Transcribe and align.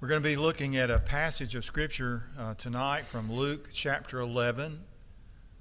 We're 0.00 0.08
going 0.08 0.22
to 0.22 0.28
be 0.30 0.36
looking 0.36 0.78
at 0.78 0.90
a 0.90 0.98
passage 0.98 1.54
of 1.54 1.62
Scripture 1.62 2.22
uh, 2.38 2.54
tonight 2.54 3.04
from 3.04 3.30
Luke 3.30 3.68
chapter 3.70 4.18
11. 4.18 4.80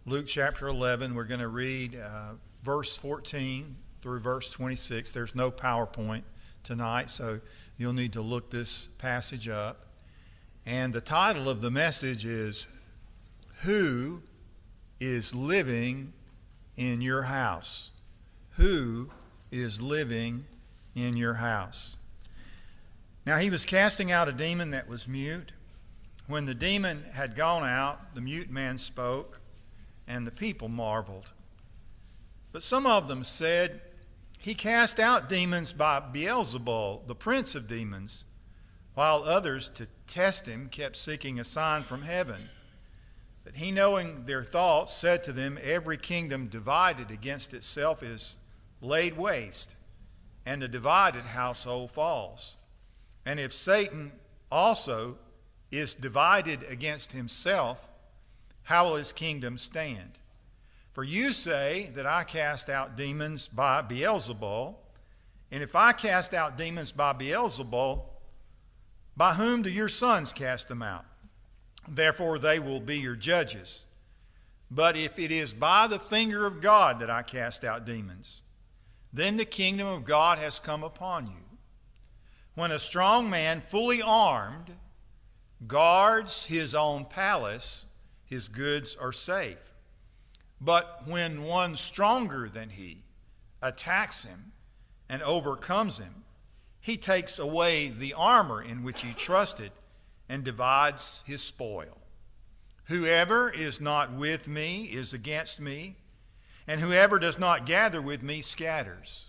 Luke 0.05 0.27
chapter 0.27 0.69
11, 0.69 1.13
we're 1.13 1.25
going 1.25 1.41
to 1.41 1.49
read 1.49 1.97
uh, 1.97 2.35
verse 2.63 2.95
14 2.95 3.75
through 4.01 4.21
verse 4.21 4.49
26. 4.49 5.11
There's 5.11 5.35
no 5.35 5.51
PowerPoint 5.51 6.21
tonight, 6.63 7.09
so 7.09 7.41
you'll 7.77 7.91
need 7.91 8.13
to 8.13 8.21
look 8.21 8.49
this 8.49 8.87
passage 8.87 9.49
up. 9.49 9.87
And 10.65 10.93
the 10.93 11.01
title 11.01 11.49
of 11.49 11.59
the 11.59 11.69
message 11.69 12.25
is 12.25 12.65
Who 13.63 14.21
is 15.01 15.35
Living 15.35 16.13
in 16.77 17.01
Your 17.01 17.23
House? 17.23 17.91
Who 18.51 19.09
is 19.51 19.81
living 19.81 20.45
in 20.95 21.17
your 21.17 21.33
house? 21.33 21.97
Now 23.29 23.37
he 23.37 23.51
was 23.51 23.63
casting 23.63 24.11
out 24.11 24.27
a 24.27 24.31
demon 24.31 24.71
that 24.71 24.89
was 24.89 25.07
mute. 25.07 25.51
When 26.25 26.45
the 26.45 26.55
demon 26.55 27.03
had 27.13 27.35
gone 27.35 27.63
out, 27.63 28.15
the 28.15 28.21
mute 28.21 28.49
man 28.49 28.79
spoke, 28.79 29.39
and 30.07 30.25
the 30.25 30.31
people 30.31 30.67
marveled. 30.67 31.27
But 32.51 32.63
some 32.63 32.87
of 32.87 33.07
them 33.07 33.23
said, 33.23 33.81
He 34.39 34.55
cast 34.55 34.99
out 34.99 35.29
demons 35.29 35.73
by 35.73 35.99
Beelzebul, 35.99 37.05
the 37.05 37.13
prince 37.13 37.53
of 37.53 37.67
demons, 37.67 38.23
while 38.95 39.21
others, 39.21 39.69
to 39.75 39.85
test 40.07 40.47
him, 40.47 40.67
kept 40.67 40.95
seeking 40.95 41.39
a 41.39 41.43
sign 41.43 41.83
from 41.83 42.01
heaven. 42.01 42.49
But 43.43 43.57
he, 43.57 43.71
knowing 43.71 44.25
their 44.25 44.43
thoughts, 44.43 44.95
said 44.95 45.23
to 45.25 45.31
them, 45.31 45.59
Every 45.61 45.97
kingdom 45.97 46.47
divided 46.47 47.11
against 47.11 47.53
itself 47.53 48.01
is 48.01 48.37
laid 48.81 49.17
waste, 49.17 49.75
and 50.47 50.63
a 50.63 50.67
divided 50.67 51.25
household 51.25 51.91
falls. 51.91 52.57
And 53.25 53.39
if 53.39 53.53
Satan 53.53 54.11
also 54.51 55.17
is 55.71 55.93
divided 55.93 56.63
against 56.63 57.13
himself, 57.13 57.87
how 58.63 58.85
will 58.85 58.95
his 58.95 59.11
kingdom 59.11 59.57
stand? 59.57 60.17
For 60.91 61.03
you 61.03 61.33
say 61.33 61.91
that 61.95 62.05
I 62.05 62.23
cast 62.23 62.69
out 62.69 62.97
demons 62.97 63.47
by 63.47 63.81
Beelzebul, 63.81 64.75
and 65.51 65.63
if 65.63 65.75
I 65.75 65.91
cast 65.91 66.33
out 66.33 66.57
demons 66.57 66.91
by 66.91 67.13
Beelzebul, 67.13 68.03
by 69.15 69.33
whom 69.33 69.61
do 69.61 69.69
your 69.69 69.89
sons 69.89 70.33
cast 70.33 70.67
them 70.67 70.81
out? 70.81 71.05
Therefore 71.87 72.39
they 72.39 72.59
will 72.59 72.79
be 72.79 72.99
your 72.99 73.15
judges. 73.15 73.85
But 74.71 74.95
if 74.95 75.17
it 75.17 75.31
is 75.31 75.51
by 75.53 75.87
the 75.87 75.99
finger 75.99 76.45
of 76.45 76.61
God 76.61 76.99
that 76.99 77.09
I 77.09 77.23
cast 77.23 77.63
out 77.63 77.85
demons, 77.85 78.41
then 79.11 79.37
the 79.37 79.45
kingdom 79.45 79.87
of 79.87 80.05
God 80.05 80.37
has 80.37 80.59
come 80.59 80.83
upon 80.83 81.25
you. 81.25 81.48
When 82.59 82.71
a 82.71 82.77
strong 82.79 83.29
man, 83.29 83.61
fully 83.69 84.01
armed, 84.01 84.75
guards 85.65 86.47
his 86.47 86.75
own 86.75 87.05
palace, 87.05 87.85
his 88.25 88.49
goods 88.49 88.97
are 88.99 89.13
safe. 89.13 89.71
But 90.59 91.07
when 91.07 91.43
one 91.43 91.77
stronger 91.77 92.49
than 92.49 92.71
he 92.71 93.05
attacks 93.61 94.25
him 94.25 94.51
and 95.07 95.23
overcomes 95.23 95.99
him, 95.99 96.25
he 96.81 96.97
takes 96.97 97.39
away 97.39 97.87
the 97.87 98.13
armor 98.13 98.61
in 98.61 98.83
which 98.83 99.03
he 99.03 99.13
trusted 99.13 99.71
and 100.27 100.43
divides 100.43 101.23
his 101.25 101.41
spoil. 101.41 102.01
Whoever 102.87 103.49
is 103.49 103.79
not 103.79 104.11
with 104.11 104.49
me 104.49 104.83
is 104.83 105.13
against 105.13 105.61
me, 105.61 105.95
and 106.67 106.81
whoever 106.81 107.19
does 107.19 107.39
not 107.39 107.65
gather 107.65 108.01
with 108.01 108.21
me 108.21 108.41
scatters. 108.41 109.28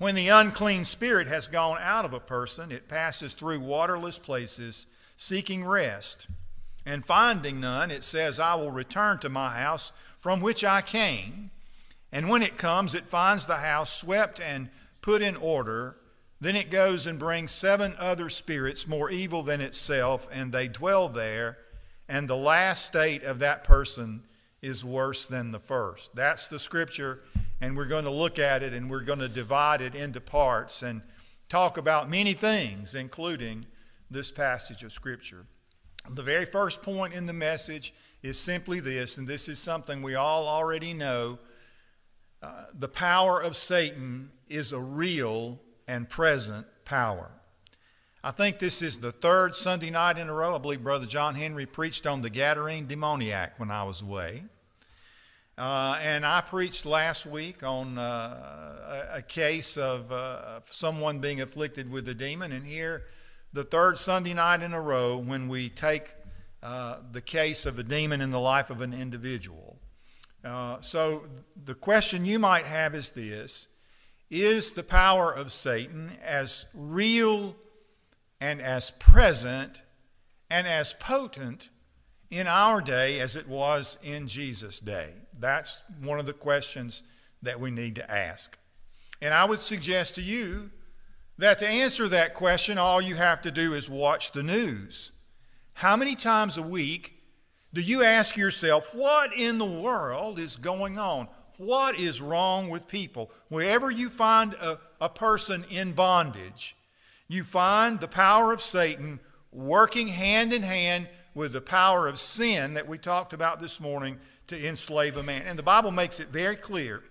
When 0.00 0.14
the 0.14 0.28
unclean 0.28 0.86
spirit 0.86 1.26
has 1.26 1.46
gone 1.46 1.76
out 1.78 2.06
of 2.06 2.14
a 2.14 2.20
person, 2.20 2.72
it 2.72 2.88
passes 2.88 3.34
through 3.34 3.60
waterless 3.60 4.18
places, 4.18 4.86
seeking 5.18 5.62
rest. 5.62 6.26
And 6.86 7.04
finding 7.04 7.60
none, 7.60 7.90
it 7.90 8.02
says, 8.02 8.40
I 8.40 8.54
will 8.54 8.70
return 8.70 9.18
to 9.18 9.28
my 9.28 9.50
house 9.50 9.92
from 10.18 10.40
which 10.40 10.64
I 10.64 10.80
came. 10.80 11.50
And 12.10 12.30
when 12.30 12.40
it 12.40 12.56
comes, 12.56 12.94
it 12.94 13.04
finds 13.04 13.46
the 13.46 13.56
house 13.56 13.92
swept 13.92 14.40
and 14.40 14.70
put 15.02 15.20
in 15.20 15.36
order. 15.36 15.96
Then 16.40 16.56
it 16.56 16.70
goes 16.70 17.06
and 17.06 17.18
brings 17.18 17.50
seven 17.50 17.94
other 17.98 18.30
spirits 18.30 18.88
more 18.88 19.10
evil 19.10 19.42
than 19.42 19.60
itself, 19.60 20.26
and 20.32 20.50
they 20.50 20.66
dwell 20.66 21.10
there. 21.10 21.58
And 22.08 22.26
the 22.26 22.36
last 22.36 22.86
state 22.86 23.22
of 23.22 23.38
that 23.40 23.64
person 23.64 24.22
is 24.62 24.84
worse 24.84 25.26
than 25.26 25.52
the 25.52 25.58
first. 25.58 26.14
That's 26.14 26.48
the 26.48 26.58
scripture 26.58 27.22
and 27.60 27.76
we're 27.76 27.86
going 27.86 28.04
to 28.04 28.10
look 28.10 28.38
at 28.38 28.62
it 28.62 28.72
and 28.72 28.90
we're 28.90 29.02
going 29.02 29.18
to 29.18 29.28
divide 29.28 29.82
it 29.82 29.94
into 29.94 30.20
parts 30.20 30.82
and 30.82 31.02
talk 31.48 31.76
about 31.76 32.08
many 32.08 32.32
things, 32.32 32.94
including 32.94 33.66
this 34.10 34.30
passage 34.30 34.82
of 34.82 34.92
Scripture. 34.92 35.44
The 36.08 36.22
very 36.22 36.46
first 36.46 36.82
point 36.82 37.12
in 37.12 37.26
the 37.26 37.32
message 37.32 37.92
is 38.22 38.38
simply 38.38 38.80
this, 38.80 39.18
and 39.18 39.28
this 39.28 39.48
is 39.48 39.58
something 39.58 40.02
we 40.02 40.14
all 40.14 40.48
already 40.48 40.94
know. 40.94 41.38
Uh, 42.42 42.64
the 42.72 42.88
power 42.88 43.40
of 43.40 43.54
Satan 43.54 44.30
is 44.48 44.72
a 44.72 44.80
real 44.80 45.60
and 45.86 46.08
present 46.08 46.66
power. 46.84 47.30
I 48.22 48.32
think 48.32 48.58
this 48.58 48.82
is 48.82 48.98
the 48.98 49.12
third 49.12 49.56
Sunday 49.56 49.88
night 49.88 50.18
in 50.18 50.28
a 50.28 50.34
row. 50.34 50.54
I 50.54 50.58
believe 50.58 50.82
Brother 50.82 51.06
John 51.06 51.36
Henry 51.36 51.64
preached 51.64 52.06
on 52.06 52.20
the 52.20 52.28
Gadarene 52.28 52.86
demoniac 52.86 53.58
when 53.58 53.70
I 53.70 53.82
was 53.84 54.02
away. 54.02 54.42
Uh, 55.56 55.98
and 56.02 56.26
I 56.26 56.42
preached 56.42 56.84
last 56.84 57.24
week 57.24 57.62
on 57.62 57.96
uh, 57.96 59.06
a, 59.14 59.18
a, 59.18 59.22
case 59.22 59.78
of 59.78 60.12
uh, 60.12 60.60
someone 60.68 61.20
being 61.20 61.40
afflicted 61.40 61.90
with 61.90 62.06
a 62.08 62.14
demon. 62.14 62.52
And 62.52 62.66
here, 62.66 63.04
the 63.54 63.64
third 63.64 63.96
Sunday 63.96 64.34
night 64.34 64.62
in 64.62 64.74
a 64.74 64.80
row, 64.82 65.16
when 65.16 65.48
we 65.48 65.70
take 65.70 66.14
uh, 66.62 66.98
the 67.10 67.22
case 67.22 67.64
of 67.64 67.78
a 67.78 67.82
demon 67.82 68.20
in 68.20 68.32
the 68.32 68.40
life 68.40 68.68
of 68.68 68.82
an 68.82 68.92
individual. 68.92 69.78
Uh, 70.44 70.78
so, 70.82 71.24
the 71.64 71.74
question 71.74 72.26
you 72.26 72.38
might 72.38 72.66
have 72.66 72.94
is 72.94 73.10
this 73.10 73.68
Is 74.28 74.74
the 74.74 74.82
power 74.82 75.32
of 75.32 75.52
Satan 75.52 76.12
as 76.22 76.66
real 76.74 77.56
and 78.40 78.60
as 78.60 78.90
present 78.90 79.82
and 80.50 80.66
as 80.66 80.94
potent 80.94 81.68
in 82.30 82.46
our 82.46 82.80
day 82.80 83.20
as 83.20 83.36
it 83.36 83.48
was 83.48 83.98
in 84.02 84.26
Jesus' 84.26 84.80
day? 84.80 85.10
That's 85.38 85.82
one 86.02 86.18
of 86.18 86.26
the 86.26 86.32
questions 86.32 87.02
that 87.42 87.60
we 87.60 87.70
need 87.70 87.94
to 87.96 88.10
ask. 88.10 88.58
And 89.22 89.34
I 89.34 89.44
would 89.44 89.60
suggest 89.60 90.14
to 90.16 90.22
you 90.22 90.70
that 91.38 91.58
to 91.58 91.68
answer 91.68 92.08
that 92.08 92.34
question, 92.34 92.78
all 92.78 93.00
you 93.00 93.14
have 93.14 93.42
to 93.42 93.50
do 93.50 93.74
is 93.74 93.88
watch 93.88 94.32
the 94.32 94.42
news. 94.42 95.12
How 95.74 95.96
many 95.96 96.14
times 96.14 96.58
a 96.58 96.62
week 96.62 97.14
do 97.72 97.80
you 97.80 98.02
ask 98.02 98.36
yourself, 98.36 98.94
what 98.94 99.32
in 99.34 99.58
the 99.58 99.64
world 99.64 100.38
is 100.38 100.56
going 100.56 100.98
on? 100.98 101.28
What 101.56 101.98
is 101.98 102.20
wrong 102.20 102.68
with 102.68 102.88
people? 102.88 103.30
Wherever 103.48 103.90
you 103.90 104.08
find 104.08 104.54
a, 104.54 104.78
a 105.00 105.08
person 105.08 105.64
in 105.70 105.92
bondage, 105.92 106.74
you 107.30 107.44
find 107.44 108.00
the 108.00 108.08
power 108.08 108.52
of 108.52 108.60
Satan 108.60 109.20
working 109.52 110.08
hand 110.08 110.52
in 110.52 110.62
hand 110.62 111.08
with 111.32 111.52
the 111.52 111.60
power 111.60 112.08
of 112.08 112.18
sin 112.18 112.74
that 112.74 112.88
we 112.88 112.98
talked 112.98 113.32
about 113.32 113.60
this 113.60 113.80
morning 113.80 114.18
to 114.48 114.68
enslave 114.68 115.16
a 115.16 115.22
man. 115.22 115.42
And 115.46 115.56
the 115.56 115.62
Bible 115.62 115.92
makes 115.92 116.18
it 116.18 116.26
very 116.26 116.56
clear. 116.56 117.04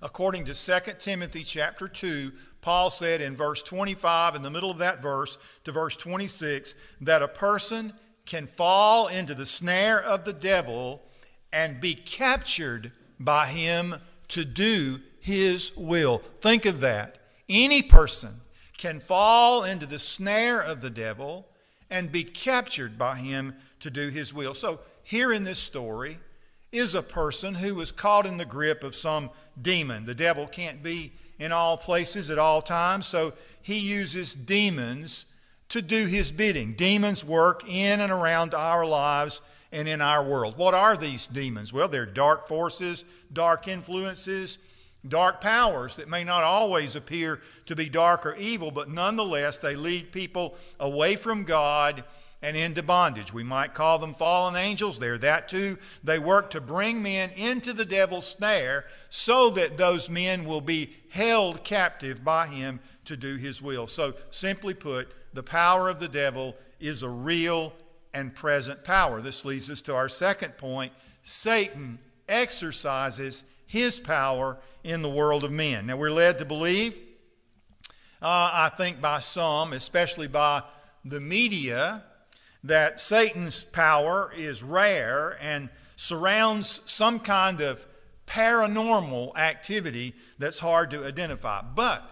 According 0.00 0.44
to 0.44 0.54
2 0.54 0.92
Timothy 1.00 1.42
chapter 1.42 1.88
2, 1.88 2.30
Paul 2.60 2.88
said 2.88 3.20
in 3.20 3.34
verse 3.34 3.64
25, 3.64 4.36
in 4.36 4.42
the 4.42 4.50
middle 4.50 4.70
of 4.70 4.78
that 4.78 5.02
verse, 5.02 5.38
to 5.64 5.72
verse 5.72 5.96
26, 5.96 6.76
that 7.00 7.20
a 7.20 7.28
person 7.28 7.94
can 8.26 8.46
fall 8.46 9.08
into 9.08 9.34
the 9.34 9.46
snare 9.46 10.00
of 10.00 10.24
the 10.24 10.32
devil 10.32 11.02
and 11.52 11.80
be 11.80 11.94
captured 11.94 12.92
by 13.18 13.46
him 13.46 13.96
to 14.28 14.44
do 14.44 15.00
his 15.18 15.76
will. 15.76 16.18
Think 16.40 16.64
of 16.64 16.78
that. 16.80 17.18
Any 17.48 17.82
person 17.82 18.40
can 18.76 19.00
fall 19.00 19.64
into 19.64 19.86
the 19.86 19.98
snare 19.98 20.60
of 20.60 20.80
the 20.80 20.90
devil 20.90 21.46
and 21.90 22.12
be 22.12 22.24
captured 22.24 22.98
by 22.98 23.16
him 23.16 23.54
to 23.80 23.90
do 23.90 24.08
his 24.08 24.34
will. 24.34 24.54
So, 24.54 24.80
here 25.02 25.32
in 25.32 25.44
this 25.44 25.58
story, 25.58 26.18
is 26.72 26.94
a 26.94 27.02
person 27.02 27.54
who 27.54 27.74
was 27.74 27.92
caught 27.92 28.26
in 28.26 28.36
the 28.36 28.44
grip 28.44 28.82
of 28.82 28.94
some 28.94 29.30
demon. 29.60 30.04
The 30.04 30.14
devil 30.14 30.46
can't 30.46 30.82
be 30.82 31.12
in 31.38 31.52
all 31.52 31.76
places 31.76 32.30
at 32.30 32.38
all 32.38 32.62
times, 32.62 33.06
so 33.06 33.32
he 33.62 33.78
uses 33.78 34.34
demons 34.34 35.26
to 35.68 35.82
do 35.82 36.06
his 36.06 36.30
bidding. 36.30 36.74
Demons 36.74 37.24
work 37.24 37.62
in 37.68 38.00
and 38.00 38.12
around 38.12 38.54
our 38.54 38.86
lives 38.86 39.40
and 39.72 39.88
in 39.88 40.00
our 40.00 40.24
world. 40.24 40.56
What 40.56 40.74
are 40.74 40.96
these 40.96 41.26
demons? 41.26 41.72
Well, 41.72 41.88
they're 41.88 42.06
dark 42.06 42.46
forces, 42.46 43.04
dark 43.32 43.68
influences, 43.68 44.58
dark 45.08 45.40
powers 45.40 45.96
that 45.96 46.08
may 46.08 46.24
not 46.24 46.44
always 46.44 46.96
appear 46.96 47.40
to 47.66 47.76
be 47.76 47.88
dark 47.88 48.26
or 48.26 48.34
evil, 48.36 48.70
but 48.70 48.90
nonetheless 48.90 49.58
they 49.58 49.76
lead 49.76 50.12
people 50.12 50.56
away 50.78 51.16
from 51.16 51.44
God 51.44 52.04
and 52.42 52.56
into 52.56 52.82
bondage. 52.82 53.32
We 53.32 53.42
might 53.42 53.74
call 53.74 53.98
them 53.98 54.14
fallen 54.14 54.56
angels. 54.56 54.98
They're 54.98 55.18
that 55.18 55.48
too. 55.48 55.78
They 56.04 56.18
work 56.18 56.50
to 56.50 56.60
bring 56.60 57.02
men 57.02 57.30
into 57.34 57.72
the 57.72 57.84
devil's 57.84 58.26
snare 58.26 58.84
so 59.08 59.50
that 59.50 59.76
those 59.76 60.10
men 60.10 60.44
will 60.44 60.60
be 60.60 60.94
held 61.10 61.64
captive 61.64 62.24
by 62.24 62.46
him 62.46 62.80
to 63.06 63.16
do 63.16 63.36
his 63.36 63.62
will. 63.62 63.86
So, 63.86 64.14
simply 64.30 64.74
put, 64.74 65.08
the 65.32 65.42
power 65.42 65.88
of 65.88 65.98
the 65.98 66.08
devil 66.08 66.56
is 66.78 67.02
a 67.02 67.08
real 67.08 67.72
and 68.12 68.34
present 68.34 68.84
power. 68.84 69.20
This 69.20 69.44
leads 69.44 69.70
us 69.70 69.80
to 69.82 69.94
our 69.94 70.08
second 70.08 70.56
point 70.56 70.92
Satan 71.22 71.98
exercises 72.28 73.44
his 73.66 74.00
power 74.00 74.58
in 74.84 75.02
the 75.02 75.10
world 75.10 75.44
of 75.44 75.52
men. 75.52 75.86
Now, 75.86 75.96
we're 75.96 76.10
led 76.10 76.38
to 76.38 76.44
believe, 76.44 76.96
uh, 78.22 78.50
I 78.52 78.70
think 78.76 79.00
by 79.00 79.20
some, 79.20 79.72
especially 79.72 80.28
by 80.28 80.62
the 81.04 81.20
media, 81.20 82.04
that 82.64 83.00
Satan's 83.00 83.64
power 83.64 84.32
is 84.36 84.62
rare 84.62 85.36
and 85.40 85.68
surrounds 85.96 86.68
some 86.68 87.20
kind 87.20 87.60
of 87.60 87.86
paranormal 88.26 89.36
activity 89.36 90.14
that's 90.38 90.58
hard 90.58 90.90
to 90.90 91.04
identify. 91.04 91.62
But 91.62 92.02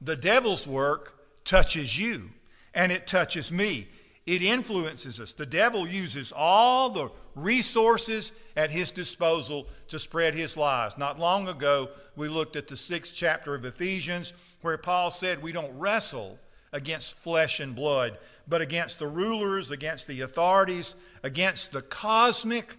the 0.00 0.16
devil's 0.16 0.66
work 0.66 1.18
touches 1.44 1.98
you 1.98 2.30
and 2.74 2.92
it 2.92 3.06
touches 3.06 3.52
me. 3.52 3.88
It 4.26 4.42
influences 4.42 5.20
us. 5.20 5.32
The 5.32 5.46
devil 5.46 5.86
uses 5.86 6.32
all 6.34 6.90
the 6.90 7.10
resources 7.34 8.32
at 8.56 8.70
his 8.70 8.90
disposal 8.90 9.66
to 9.88 9.98
spread 9.98 10.34
his 10.34 10.56
lies. 10.56 10.96
Not 10.98 11.18
long 11.18 11.48
ago, 11.48 11.88
we 12.16 12.28
looked 12.28 12.56
at 12.56 12.68
the 12.68 12.76
sixth 12.76 13.14
chapter 13.14 13.54
of 13.54 13.64
Ephesians 13.64 14.32
where 14.60 14.78
Paul 14.78 15.10
said 15.10 15.42
we 15.42 15.52
don't 15.52 15.78
wrestle 15.78 16.38
against 16.72 17.18
flesh 17.18 17.60
and 17.60 17.74
blood, 17.74 18.18
but 18.48 18.60
against 18.60 18.98
the 18.98 19.06
rulers, 19.06 19.70
against 19.70 20.06
the 20.06 20.22
authorities, 20.22 20.96
against 21.22 21.72
the 21.72 21.82
cosmic 21.82 22.76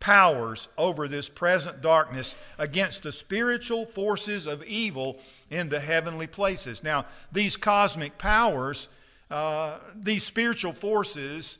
powers 0.00 0.68
over 0.76 1.08
this 1.08 1.28
present 1.28 1.80
darkness, 1.82 2.34
against 2.58 3.02
the 3.02 3.12
spiritual 3.12 3.86
forces 3.86 4.46
of 4.46 4.64
evil 4.64 5.18
in 5.50 5.68
the 5.68 5.80
heavenly 5.80 6.26
places. 6.26 6.82
Now, 6.82 7.06
these 7.32 7.56
cosmic 7.56 8.18
powers, 8.18 8.88
uh, 9.30 9.78
these 9.94 10.24
spiritual 10.24 10.72
forces, 10.72 11.58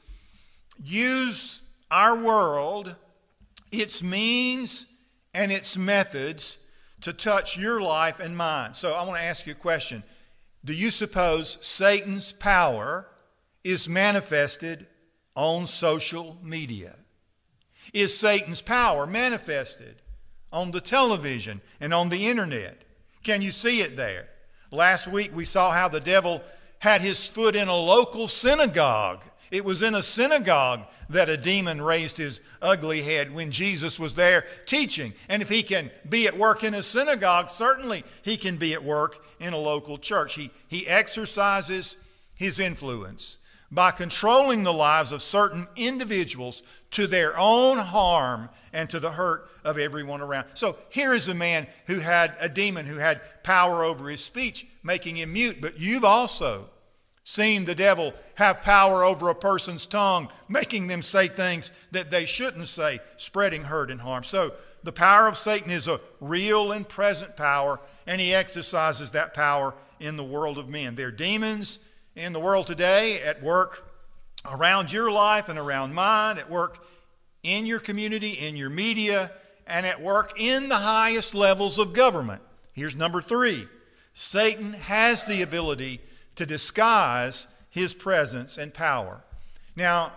use 0.82 1.62
our 1.90 2.16
world, 2.16 2.94
its 3.70 4.02
means, 4.02 4.86
and 5.34 5.52
its 5.52 5.76
methods 5.76 6.58
to 7.02 7.12
touch 7.12 7.58
your 7.58 7.80
life 7.80 8.20
and 8.20 8.36
mine. 8.36 8.74
So 8.74 8.94
I 8.94 9.04
want 9.04 9.18
to 9.18 9.24
ask 9.24 9.46
you 9.46 9.52
a 9.52 9.56
question. 9.56 10.02
Do 10.64 10.74
you 10.74 10.90
suppose 10.90 11.58
Satan's 11.64 12.32
power 12.32 13.06
is 13.62 13.88
manifested 13.88 14.86
on 15.34 15.66
social 15.66 16.38
media? 16.42 16.96
Is 17.92 18.18
Satan's 18.18 18.62
power 18.62 19.06
manifested 19.06 20.02
on 20.52 20.70
the 20.70 20.80
television 20.80 21.60
and 21.80 21.94
on 21.94 22.08
the 22.08 22.26
internet? 22.26 22.82
Can 23.22 23.42
you 23.42 23.50
see 23.50 23.80
it 23.80 23.96
there? 23.96 24.28
Last 24.70 25.06
week 25.06 25.30
we 25.34 25.44
saw 25.44 25.72
how 25.72 25.88
the 25.88 26.00
devil 26.00 26.42
had 26.80 27.00
his 27.00 27.28
foot 27.28 27.54
in 27.54 27.68
a 27.68 27.76
local 27.76 28.28
synagogue. 28.28 29.22
It 29.50 29.64
was 29.64 29.82
in 29.82 29.94
a 29.94 30.02
synagogue 30.02 30.80
that 31.08 31.28
a 31.28 31.36
demon 31.36 31.80
raised 31.80 32.16
his 32.16 32.40
ugly 32.60 33.02
head 33.02 33.34
when 33.34 33.50
Jesus 33.50 33.98
was 34.00 34.14
there 34.14 34.44
teaching. 34.66 35.12
And 35.28 35.42
if 35.42 35.48
he 35.48 35.62
can 35.62 35.90
be 36.08 36.26
at 36.26 36.36
work 36.36 36.64
in 36.64 36.74
a 36.74 36.82
synagogue, 36.82 37.50
certainly 37.50 38.04
he 38.22 38.36
can 38.36 38.56
be 38.56 38.74
at 38.74 38.84
work 38.84 39.24
in 39.38 39.52
a 39.52 39.58
local 39.58 39.98
church. 39.98 40.34
He, 40.34 40.50
he 40.68 40.86
exercises 40.86 41.96
his 42.34 42.58
influence 42.58 43.38
by 43.70 43.90
controlling 43.90 44.62
the 44.62 44.72
lives 44.72 45.12
of 45.12 45.22
certain 45.22 45.66
individuals 45.76 46.62
to 46.92 47.06
their 47.06 47.38
own 47.38 47.78
harm 47.78 48.48
and 48.72 48.88
to 48.90 49.00
the 49.00 49.12
hurt 49.12 49.48
of 49.64 49.78
everyone 49.78 50.20
around. 50.20 50.46
So 50.54 50.76
here 50.90 51.12
is 51.12 51.28
a 51.28 51.34
man 51.34 51.66
who 51.86 51.98
had 51.98 52.34
a 52.40 52.48
demon 52.48 52.86
who 52.86 52.96
had 52.96 53.20
power 53.42 53.84
over 53.84 54.08
his 54.08 54.24
speech, 54.24 54.66
making 54.82 55.16
him 55.16 55.32
mute. 55.32 55.60
But 55.60 55.80
you've 55.80 56.04
also 56.04 56.68
seen 57.26 57.64
the 57.64 57.74
devil 57.74 58.14
have 58.36 58.62
power 58.62 59.02
over 59.02 59.28
a 59.28 59.34
person's 59.34 59.84
tongue, 59.84 60.28
making 60.48 60.86
them 60.86 61.02
say 61.02 61.26
things 61.26 61.72
that 61.90 62.08
they 62.08 62.24
shouldn't 62.24 62.68
say, 62.68 63.00
spreading 63.16 63.64
hurt 63.64 63.90
and 63.90 64.00
harm. 64.00 64.22
So 64.22 64.54
the 64.84 64.92
power 64.92 65.26
of 65.26 65.36
Satan 65.36 65.72
is 65.72 65.88
a 65.88 65.98
real 66.20 66.70
and 66.70 66.88
present 66.88 67.36
power, 67.36 67.80
and 68.06 68.20
he 68.20 68.32
exercises 68.32 69.10
that 69.10 69.34
power 69.34 69.74
in 69.98 70.16
the 70.16 70.22
world 70.22 70.56
of 70.56 70.68
men. 70.68 70.94
There 70.94 71.08
are 71.08 71.10
demons 71.10 71.80
in 72.14 72.32
the 72.32 72.38
world 72.38 72.68
today 72.68 73.20
at 73.20 73.42
work 73.42 73.90
around 74.48 74.92
your 74.92 75.10
life 75.10 75.48
and 75.48 75.58
around 75.58 75.94
mine, 75.94 76.38
at 76.38 76.48
work 76.48 76.86
in 77.42 77.66
your 77.66 77.80
community, 77.80 78.30
in 78.30 78.54
your 78.54 78.70
media, 78.70 79.32
and 79.66 79.84
at 79.84 80.00
work 80.00 80.40
in 80.40 80.68
the 80.68 80.76
highest 80.76 81.34
levels 81.34 81.80
of 81.80 81.92
government. 81.92 82.40
Here's 82.72 82.94
number 82.94 83.20
three 83.20 83.66
Satan 84.14 84.74
has 84.74 85.24
the 85.24 85.42
ability 85.42 86.00
to 86.36 86.46
disguise 86.46 87.48
his 87.70 87.92
presence 87.92 88.56
and 88.56 88.72
power. 88.72 89.20
Now, 89.74 90.12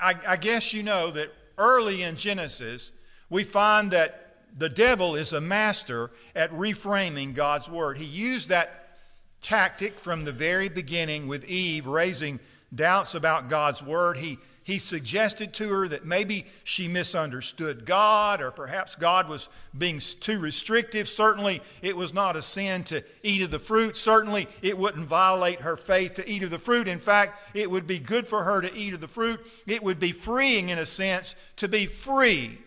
I, 0.00 0.14
I, 0.26 0.36
guess 0.36 0.72
you 0.72 0.82
know 0.82 1.10
that 1.10 1.32
early 1.58 2.02
in 2.02 2.16
Genesis, 2.16 2.92
we 3.30 3.44
find 3.44 3.90
that 3.90 4.36
the 4.56 4.68
devil 4.68 5.14
is 5.14 5.32
a 5.32 5.40
master 5.40 6.10
at 6.34 6.50
reframing 6.50 7.34
God's 7.34 7.68
word. 7.68 7.98
He 7.98 8.04
used 8.04 8.48
that 8.50 8.98
tactic 9.40 9.98
from 9.98 10.24
the 10.24 10.32
very 10.32 10.68
beginning 10.68 11.26
with 11.26 11.44
Eve, 11.46 11.86
raising 11.86 12.38
doubts 12.74 13.14
about 13.14 13.48
God's 13.48 13.82
word. 13.82 14.18
He 14.18 14.38
he 14.64 14.78
suggested 14.78 15.52
to 15.54 15.68
her 15.70 15.88
that 15.88 16.04
maybe 16.04 16.46
she 16.62 16.86
misunderstood 16.86 17.84
God, 17.84 18.40
or 18.40 18.52
perhaps 18.52 18.94
God 18.94 19.28
was 19.28 19.48
being 19.76 19.98
too 19.98 20.38
restrictive. 20.38 21.08
Certainly, 21.08 21.62
it 21.82 21.96
was 21.96 22.14
not 22.14 22.36
a 22.36 22.42
sin 22.42 22.84
to 22.84 23.02
eat 23.24 23.42
of 23.42 23.50
the 23.50 23.58
fruit. 23.58 23.96
Certainly, 23.96 24.46
it 24.62 24.78
wouldn't 24.78 25.06
violate 25.06 25.62
her 25.62 25.76
faith 25.76 26.14
to 26.14 26.28
eat 26.28 26.44
of 26.44 26.50
the 26.50 26.58
fruit. 26.58 26.86
In 26.86 27.00
fact, 27.00 27.40
it 27.54 27.70
would 27.70 27.86
be 27.86 27.98
good 27.98 28.26
for 28.26 28.44
her 28.44 28.60
to 28.60 28.74
eat 28.74 28.94
of 28.94 29.00
the 29.00 29.08
fruit. 29.08 29.40
It 29.66 29.82
would 29.82 29.98
be 29.98 30.12
freeing, 30.12 30.68
in 30.68 30.78
a 30.78 30.86
sense, 30.86 31.34
to 31.56 31.66
be 31.66 31.86
free 31.86 32.58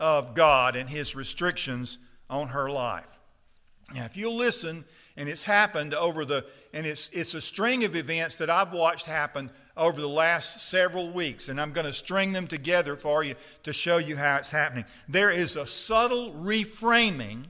of 0.00 0.34
God 0.34 0.74
and 0.74 0.88
His 0.88 1.14
restrictions 1.14 1.98
on 2.30 2.48
her 2.48 2.70
life. 2.70 3.20
Now, 3.94 4.06
if 4.06 4.16
you'll 4.16 4.36
listen, 4.36 4.84
and 5.16 5.28
it's 5.28 5.44
happened 5.44 5.94
over 5.94 6.24
the, 6.24 6.46
and 6.72 6.86
it's, 6.86 7.08
it's 7.10 7.34
a 7.34 7.40
string 7.40 7.84
of 7.84 7.94
events 7.94 8.36
that 8.36 8.50
I've 8.50 8.72
watched 8.72 9.06
happen 9.06 9.50
over 9.76 10.00
the 10.00 10.08
last 10.08 10.60
several 10.68 11.10
weeks, 11.10 11.48
and 11.48 11.60
I'm 11.60 11.72
going 11.72 11.86
to 11.86 11.92
string 11.92 12.32
them 12.32 12.46
together 12.46 12.96
for 12.96 13.22
you 13.22 13.34
to 13.62 13.72
show 13.72 13.98
you 13.98 14.16
how 14.16 14.36
it's 14.36 14.50
happening. 14.50 14.86
There 15.08 15.30
is 15.30 15.54
a 15.54 15.66
subtle 15.66 16.32
reframing 16.32 17.44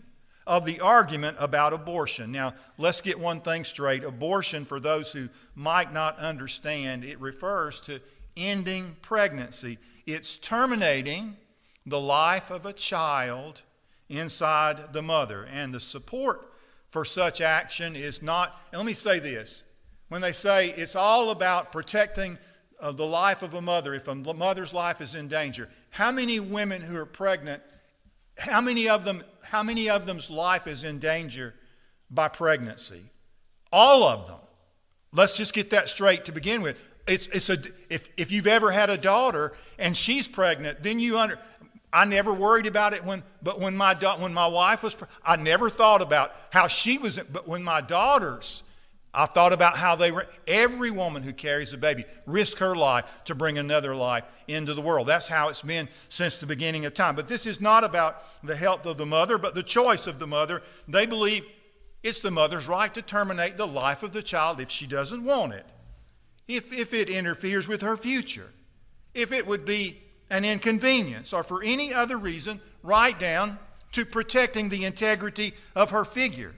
of 0.47 0.65
the 0.65 0.81
argument 0.81 1.37
about 1.41 1.73
abortion. 1.73 2.33
Now, 2.33 2.55
let's 2.79 3.01
get 3.01 3.19
one 3.19 3.41
thing 3.41 3.65
straight. 3.65 4.05
Abortion, 4.05 4.65
for 4.65 4.79
those 4.79 5.13
who 5.13 5.29
might 5.55 5.93
not 5.93 6.19
understand, 6.19 7.05
it 7.05 7.21
refers 7.21 7.81
to 7.83 8.01
ending 8.37 8.97
pregnancy. 9.03 9.79
It's 10.07 10.37
terminating 10.37 11.37
the 11.85 12.01
life 12.01 12.51
of 12.51 12.67
a 12.67 12.73
child 12.73 13.63
inside 14.09 14.93
the 14.93 15.03
mother. 15.03 15.45
And 15.45 15.75
the 15.75 15.81
support 15.81 16.53
for 16.87 17.05
such 17.05 17.41
action 17.41 17.97
is 17.97 18.23
not, 18.23 18.55
and 18.71 18.79
let 18.79 18.87
me 18.87 18.93
say 18.93 19.19
this 19.19 19.65
when 20.09 20.21
they 20.21 20.33
say 20.33 20.71
it's 20.71 20.97
all 20.97 21.31
about 21.31 21.73
protecting 21.73 22.39
uh, 22.81 22.93
the 22.93 23.07
life 23.07 23.43
of 23.43 23.55
a 23.55 23.63
mother, 23.63 23.95
if 23.95 24.09
a 24.09 24.15
mother's 24.15 24.73
life 24.73 25.01
is 25.01 25.15
in 25.15 25.29
danger, 25.29 25.69
how 25.91 26.13
many 26.13 26.39
women 26.39 26.83
who 26.83 26.97
are 26.97 27.07
pregnant, 27.07 27.63
how 28.39 28.61
many 28.61 28.89
of 28.89 29.05
them, 29.05 29.25
how 29.45 29.63
many 29.63 29.89
of 29.89 30.07
them's 30.07 30.31
life 30.31 30.67
is 30.67 30.85
in 30.85 30.99
danger 30.99 31.55
by 32.11 32.29
pregnancy? 32.29 33.03
All 33.73 34.05
of 34.05 34.27
them. 34.27 34.39
Let's 35.13 35.37
just 35.37 35.55
get 35.55 35.71
that 35.71 35.89
straight 35.89 36.27
to 36.27 36.33
begin 36.33 36.63
with. 36.63 36.83
It's, 37.09 37.29
it's 37.29 37.49
a, 37.49 37.57
if, 37.89 38.09
if 38.17 38.31
you've 38.31 38.47
ever 38.47 38.71
had 38.71 38.91
a 38.91 38.99
daughter 38.99 39.55
and 39.79 39.97
she's 39.97 40.29
pregnant, 40.29 40.83
then 40.83 40.99
you 40.99 41.19
under, 41.19 41.39
I 41.93 42.05
never 42.05 42.33
worried 42.33 42.67
about 42.67 42.93
it 42.93 43.05
when, 43.05 43.23
but 43.43 43.59
when 43.61 43.77
my, 43.77 43.95
when 44.19 44.35
my 44.35 44.47
wife 44.47 44.83
was, 44.83 44.97
I 45.25 45.37
never 45.37 45.71
thought 45.71 46.03
about 46.03 46.35
how 46.51 46.67
she 46.67 46.99
was, 46.99 47.19
but 47.19 47.49
when 47.49 47.63
my 47.63 47.81
daughters 47.81 48.65
I 49.19 49.25
thought 49.25 49.55
about 49.55 49.79
how 49.79 49.97
they, 49.97 50.13
were, 50.13 50.27
every 50.47 50.91
woman 50.91 51.23
who 51.23 51.33
carries 51.33 51.73
a 51.73 51.79
baby 51.79 52.05
risk 52.27 52.59
her 52.59 52.77
life 52.77 53.11
to 53.25 53.35
bring 53.35 53.57
another 53.57 53.97
life 53.97 54.25
into 54.47 54.75
the 54.75 54.83
world. 54.83 55.07
That's 55.07 55.29
how 55.29 55.49
it's 55.49 55.63
been 55.63 55.89
since 56.11 56.37
the 56.37 56.45
beginning 56.45 56.85
of 56.85 56.93
time. 56.93 57.17
But 57.17 57.27
this 57.27 57.47
is 57.47 57.59
not 57.59 57.83
about 57.83 58.23
the 58.45 58.57
health 58.57 58.85
of 58.85 58.99
the 58.99 59.07
mother, 59.07 59.39
but 59.39 59.55
the 59.55 59.63
choice 59.63 60.07
of 60.07 60.19
the 60.19 60.27
mother. 60.27 60.63
They 60.87 61.07
believe 61.07 61.47
it's 62.03 62.21
the 62.21 62.31
mother's 62.31 62.69
right 62.69 62.93
to 62.93 63.01
terminate 63.01 63.57
the 63.57 63.67
life 63.67 64.03
of 64.03 64.13
the 64.13 64.23
child 64.23 64.61
if 64.61 64.71
she 64.71 64.87
doesn't 64.87 65.25
want 65.25 65.55
it, 65.55 65.65
if, 66.47 66.71
if 66.71 66.93
it 66.93 67.09
interferes 67.09 67.67
with 67.67 67.81
her 67.81 67.97
future, 67.97 68.53
if 69.15 69.33
it 69.33 69.47
would 69.47 69.65
be 69.65 69.97
an 70.29 70.45
inconvenience, 70.45 71.33
or 71.33 71.43
for 71.43 71.63
any 71.63 71.95
other 71.95 72.19
reason, 72.19 72.61
right 72.83 73.19
down 73.19 73.59
to 73.93 74.05
protecting 74.05 74.69
the 74.69 74.85
integrity 74.85 75.55
of 75.75 75.91
her 75.91 76.05
figure. 76.05 76.55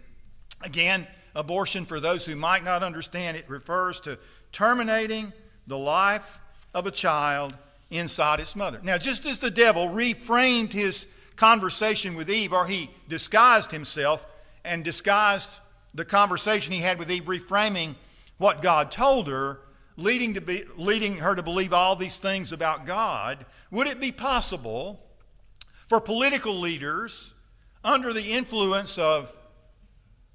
Again, 0.64 1.06
Abortion, 1.38 1.84
for 1.84 2.00
those 2.00 2.26
who 2.26 2.34
might 2.34 2.64
not 2.64 2.82
understand, 2.82 3.36
it 3.36 3.48
refers 3.48 4.00
to 4.00 4.18
terminating 4.50 5.32
the 5.68 5.78
life 5.78 6.40
of 6.74 6.84
a 6.84 6.90
child 6.90 7.56
inside 7.90 8.40
its 8.40 8.56
mother. 8.56 8.80
Now, 8.82 8.98
just 8.98 9.24
as 9.24 9.38
the 9.38 9.50
devil 9.50 9.86
reframed 9.86 10.72
his 10.72 11.14
conversation 11.36 12.16
with 12.16 12.28
Eve, 12.28 12.52
or 12.52 12.66
he 12.66 12.90
disguised 13.08 13.70
himself 13.70 14.26
and 14.64 14.84
disguised 14.84 15.60
the 15.94 16.04
conversation 16.04 16.72
he 16.72 16.80
had 16.80 16.98
with 16.98 17.10
Eve, 17.10 17.26
reframing 17.26 17.94
what 18.38 18.60
God 18.60 18.90
told 18.90 19.28
her, 19.28 19.60
leading, 19.96 20.34
to 20.34 20.40
be, 20.40 20.64
leading 20.76 21.18
her 21.18 21.36
to 21.36 21.42
believe 21.42 21.72
all 21.72 21.94
these 21.94 22.16
things 22.16 22.52
about 22.52 22.84
God, 22.84 23.46
would 23.70 23.86
it 23.86 24.00
be 24.00 24.10
possible 24.10 25.06
for 25.86 26.00
political 26.00 26.58
leaders 26.58 27.32
under 27.84 28.12
the 28.12 28.32
influence 28.32 28.98
of 28.98 29.36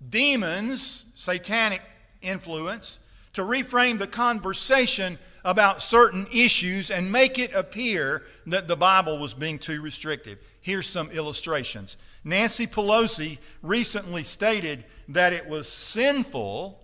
demons, 0.09 1.05
satanic 1.15 1.81
influence, 2.21 2.99
to 3.33 3.41
reframe 3.41 3.99
the 3.99 4.07
conversation 4.07 5.17
about 5.43 5.81
certain 5.81 6.27
issues 6.31 6.89
and 6.89 7.11
make 7.11 7.37
it 7.37 7.53
appear 7.53 8.23
that 8.45 8.67
the 8.67 8.75
Bible 8.75 9.17
was 9.17 9.33
being 9.33 9.59
too 9.59 9.81
restrictive. 9.81 10.39
Here's 10.61 10.87
some 10.87 11.11
illustrations. 11.11 11.97
Nancy 12.23 12.67
Pelosi 12.67 13.39
recently 13.61 14.23
stated 14.23 14.85
that 15.09 15.33
it 15.33 15.47
was 15.47 15.67
sinful, 15.67 16.79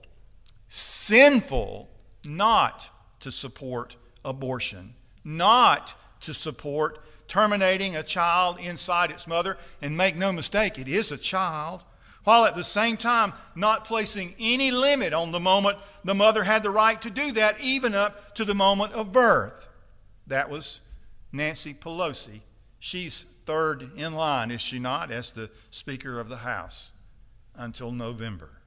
sinful 0.67 1.89
not 2.25 2.89
to 3.21 3.31
support 3.31 3.95
abortion, 4.25 4.95
not 5.23 5.95
to 6.21 6.33
support 6.33 6.99
terminating 7.29 7.95
a 7.95 8.03
child 8.03 8.59
inside 8.59 9.11
its 9.11 9.27
mother. 9.27 9.57
And 9.81 9.95
make 9.95 10.17
no 10.17 10.33
mistake, 10.33 10.77
it 10.77 10.89
is 10.89 11.11
a 11.11 11.17
child 11.17 11.83
while 12.23 12.45
at 12.45 12.55
the 12.55 12.63
same 12.63 12.97
time 12.97 13.33
not 13.55 13.85
placing 13.85 14.35
any 14.39 14.71
limit 14.71 15.13
on 15.13 15.31
the 15.31 15.39
moment 15.39 15.77
the 16.03 16.15
mother 16.15 16.43
had 16.43 16.63
the 16.63 16.69
right 16.69 17.01
to 17.01 17.09
do 17.09 17.31
that, 17.33 17.59
even 17.61 17.93
up 17.93 18.35
to 18.35 18.45
the 18.45 18.55
moment 18.55 18.93
of 18.93 19.11
birth. 19.11 19.67
That 20.27 20.49
was 20.49 20.81
Nancy 21.31 21.73
Pelosi. 21.73 22.41
She's 22.79 23.25
third 23.45 23.89
in 23.97 24.13
line, 24.13 24.51
is 24.51 24.61
she 24.61 24.79
not, 24.79 25.11
as 25.11 25.31
the 25.31 25.49
Speaker 25.71 26.19
of 26.19 26.29
the 26.29 26.37
House 26.37 26.91
until 27.55 27.91
November. 27.91 28.61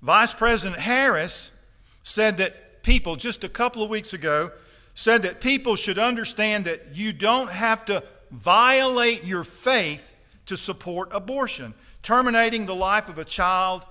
Vice 0.00 0.32
President 0.32 0.80
Harris 0.80 1.56
said 2.02 2.38
that 2.38 2.82
people, 2.82 3.16
just 3.16 3.44
a 3.44 3.48
couple 3.48 3.82
of 3.82 3.90
weeks 3.90 4.14
ago, 4.14 4.50
said 4.94 5.22
that 5.22 5.40
people 5.40 5.76
should 5.76 5.98
understand 5.98 6.64
that 6.64 6.94
you 6.94 7.12
don't 7.12 7.50
have 7.50 7.84
to 7.86 8.02
violate 8.30 9.24
your 9.24 9.44
faith 9.44 10.14
to 10.46 10.56
support 10.56 11.08
abortion 11.12 11.74
terminating 12.02 12.66
the 12.66 12.74
life 12.74 13.08
of 13.08 13.18
a 13.18 13.24
child 13.24 13.84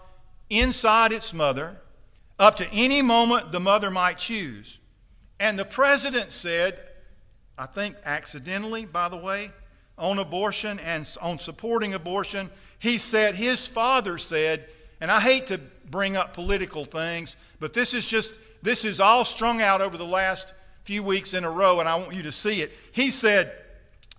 inside 0.49 1.11
its 1.11 1.33
mother 1.33 1.77
up 2.39 2.57
to 2.57 2.67
any 2.71 3.01
moment 3.01 3.51
the 3.51 3.59
mother 3.59 3.91
might 3.91 4.17
choose. 4.17 4.79
And 5.39 5.57
the 5.57 5.65
president 5.65 6.31
said, 6.31 6.79
I 7.57 7.65
think 7.65 7.95
accidentally, 8.05 8.85
by 8.85 9.09
the 9.09 9.17
way, 9.17 9.51
on 9.97 10.17
abortion 10.17 10.79
and 10.79 11.09
on 11.21 11.39
supporting 11.39 11.93
abortion, 11.93 12.49
he 12.79 12.97
said, 12.97 13.35
his 13.35 13.67
father 13.67 14.17
said, 14.17 14.67
and 15.01 15.11
I 15.11 15.19
hate 15.19 15.47
to 15.47 15.59
bring 15.89 16.15
up 16.15 16.33
political 16.33 16.85
things, 16.85 17.35
but 17.59 17.73
this 17.73 17.93
is 17.93 18.07
just, 18.07 18.33
this 18.61 18.85
is 18.85 18.99
all 18.99 19.25
strung 19.25 19.61
out 19.61 19.81
over 19.81 19.97
the 19.97 20.05
last 20.05 20.53
few 20.81 21.03
weeks 21.03 21.33
in 21.33 21.43
a 21.43 21.51
row, 21.51 21.79
and 21.79 21.89
I 21.89 21.95
want 21.95 22.13
you 22.13 22.23
to 22.23 22.31
see 22.31 22.61
it. 22.61 22.71
He 22.91 23.11
said, 23.11 23.53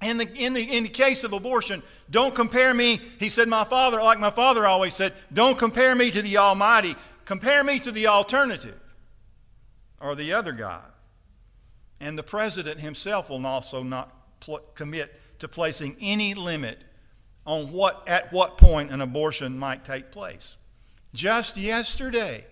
in 0.02 0.16
the, 0.16 0.28
in, 0.34 0.54
the, 0.54 0.62
in 0.62 0.84
the 0.84 0.88
case 0.88 1.24
of 1.24 1.32
abortion, 1.32 1.82
don't 2.10 2.34
compare 2.34 2.72
me. 2.72 3.00
He 3.18 3.28
said, 3.28 3.48
My 3.48 3.64
father, 3.64 3.98
like 3.98 4.18
my 4.18 4.30
father 4.30 4.66
always 4.66 4.94
said, 4.94 5.12
don't 5.32 5.58
compare 5.58 5.94
me 5.94 6.10
to 6.10 6.22
the 6.22 6.38
Almighty. 6.38 6.96
Compare 7.26 7.64
me 7.64 7.78
to 7.80 7.92
the 7.92 8.06
alternative 8.06 8.80
or 10.00 10.14
the 10.14 10.32
other 10.32 10.52
God. 10.52 10.84
And 12.00 12.18
the 12.18 12.22
president 12.22 12.80
himself 12.80 13.28
will 13.28 13.44
also 13.46 13.82
not 13.82 14.40
pl- 14.40 14.62
commit 14.74 15.14
to 15.38 15.48
placing 15.48 15.96
any 16.00 16.32
limit 16.32 16.82
on 17.44 17.70
what, 17.72 18.08
at 18.08 18.32
what 18.32 18.56
point 18.56 18.90
an 18.90 19.00
abortion 19.00 19.58
might 19.58 19.84
take 19.84 20.10
place. 20.10 20.56
Just 21.12 21.56
yesterday, 21.56 22.46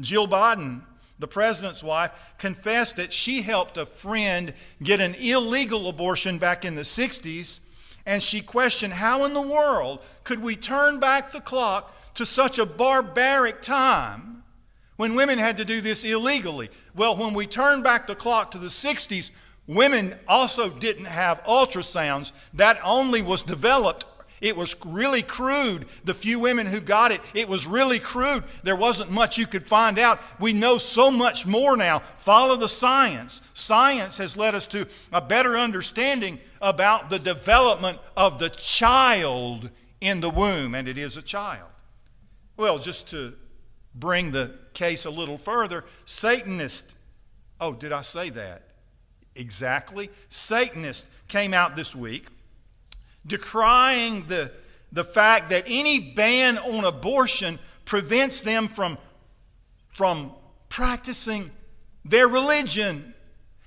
Jill 0.00 0.26
Biden 0.26 0.82
the 1.20 1.28
president's 1.28 1.84
wife, 1.84 2.34
confessed 2.38 2.96
that 2.96 3.12
she 3.12 3.42
helped 3.42 3.76
a 3.76 3.86
friend 3.86 4.52
get 4.82 5.00
an 5.00 5.14
illegal 5.14 5.88
abortion 5.88 6.38
back 6.38 6.64
in 6.64 6.74
the 6.74 6.82
60s, 6.82 7.60
and 8.06 8.22
she 8.22 8.40
questioned 8.40 8.94
how 8.94 9.24
in 9.24 9.34
the 9.34 9.40
world 9.40 10.02
could 10.24 10.42
we 10.42 10.56
turn 10.56 10.98
back 10.98 11.30
the 11.30 11.40
clock 11.40 11.94
to 12.14 12.26
such 12.26 12.58
a 12.58 12.66
barbaric 12.66 13.62
time 13.62 14.42
when 14.96 15.14
women 15.14 15.38
had 15.38 15.56
to 15.58 15.64
do 15.64 15.80
this 15.80 16.04
illegally. 16.04 16.70
Well, 16.94 17.16
when 17.16 17.34
we 17.34 17.46
turn 17.46 17.82
back 17.82 18.06
the 18.06 18.14
clock 18.14 18.50
to 18.50 18.58
the 18.58 18.66
60s, 18.66 19.30
women 19.66 20.14
also 20.26 20.68
didn't 20.68 21.06
have 21.06 21.42
ultrasounds. 21.44 22.32
That 22.52 22.78
only 22.84 23.22
was 23.22 23.42
developed 23.42 24.04
it 24.40 24.56
was 24.56 24.74
really 24.84 25.22
crude. 25.22 25.86
The 26.04 26.14
few 26.14 26.40
women 26.40 26.66
who 26.66 26.80
got 26.80 27.12
it, 27.12 27.20
it 27.34 27.48
was 27.48 27.66
really 27.66 27.98
crude. 27.98 28.44
There 28.62 28.76
wasn't 28.76 29.10
much 29.10 29.36
you 29.36 29.46
could 29.46 29.68
find 29.68 29.98
out. 29.98 30.18
We 30.40 30.52
know 30.52 30.78
so 30.78 31.10
much 31.10 31.46
more 31.46 31.76
now. 31.76 31.98
Follow 31.98 32.56
the 32.56 32.68
science. 32.68 33.42
Science 33.52 34.16
has 34.18 34.36
led 34.36 34.54
us 34.54 34.66
to 34.68 34.86
a 35.12 35.20
better 35.20 35.56
understanding 35.56 36.38
about 36.62 37.10
the 37.10 37.18
development 37.18 37.98
of 38.16 38.38
the 38.38 38.48
child 38.48 39.70
in 40.00 40.20
the 40.20 40.30
womb, 40.30 40.74
and 40.74 40.88
it 40.88 40.96
is 40.96 41.16
a 41.18 41.22
child. 41.22 41.68
Well, 42.56 42.78
just 42.78 43.08
to 43.10 43.34
bring 43.94 44.30
the 44.30 44.54
case 44.72 45.04
a 45.04 45.10
little 45.10 45.36
further, 45.36 45.84
Satanist, 46.06 46.94
oh, 47.60 47.74
did 47.74 47.92
I 47.92 48.02
say 48.02 48.30
that? 48.30 48.62
Exactly. 49.36 50.10
Satanist 50.30 51.06
came 51.28 51.52
out 51.52 51.76
this 51.76 51.94
week 51.94 52.26
decrying 53.26 54.26
the, 54.26 54.50
the 54.92 55.04
fact 55.04 55.50
that 55.50 55.64
any 55.66 56.00
ban 56.00 56.58
on 56.58 56.84
abortion 56.84 57.58
prevents 57.84 58.40
them 58.40 58.68
from, 58.68 58.98
from 59.92 60.32
practicing 60.68 61.50
their 62.04 62.28
religion 62.28 63.14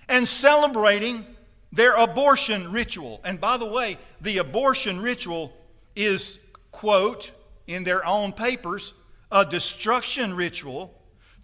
and 0.10 0.28
celebrating 0.28 1.26
their 1.72 1.96
abortion 1.96 2.72
ritual. 2.72 3.22
And 3.24 3.40
by 3.40 3.58
the 3.58 3.66
way, 3.66 3.98
the 4.22 4.38
abortion 4.38 5.02
ritual 5.02 5.54
is, 5.96 6.46
quote, 6.72 7.32
in 7.68 7.84
their 7.84 8.06
own 8.06 8.32
papers, 8.32 8.94
a 9.32 9.46
destruction 9.46 10.36
ritual 10.36 10.94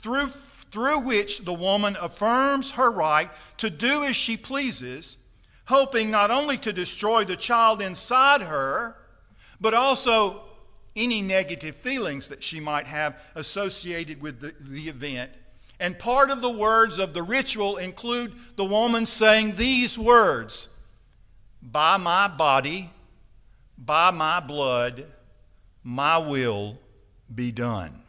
through, 0.01 0.27
through 0.71 0.99
which 0.99 1.39
the 1.45 1.53
woman 1.53 1.97
affirms 2.01 2.71
her 2.71 2.91
right 2.91 3.29
to 3.57 3.69
do 3.69 4.03
as 4.03 4.15
she 4.15 4.37
pleases 4.37 5.17
hoping 5.69 6.09
not 6.09 6.31
only 6.31 6.57
to 6.57 6.73
destroy 6.73 7.23
the 7.23 7.38
child 7.38 7.79
inside 7.79 8.41
her, 8.41 8.97
but 9.61 9.71
also 9.71 10.41
any 10.95 11.21
negative 11.21 11.75
feelings 11.75 12.27
that 12.27 12.43
she 12.43 12.59
might 12.59 12.88
have 12.88 13.21
associated 13.35 14.19
with 14.19 14.41
the, 14.41 14.51
the 14.59 14.89
event. 14.89 15.29
And 15.79 15.97
part 15.99 16.31
of 16.31 16.41
the 16.41 16.49
words 16.49 16.97
of 16.97 17.13
the 17.13 17.21
ritual 17.21 17.77
include 17.77 18.33
the 18.55 18.65
woman 18.65 19.05
saying 19.05 19.57
these 19.57 19.97
words 19.97 20.69
By 21.61 21.97
my 21.97 22.27
body, 22.27 22.89
by 23.77 24.09
my 24.09 24.39
blood, 24.39 25.05
my 25.83 26.17
will 26.17 26.79
be 27.33 27.51
done. 27.51 28.01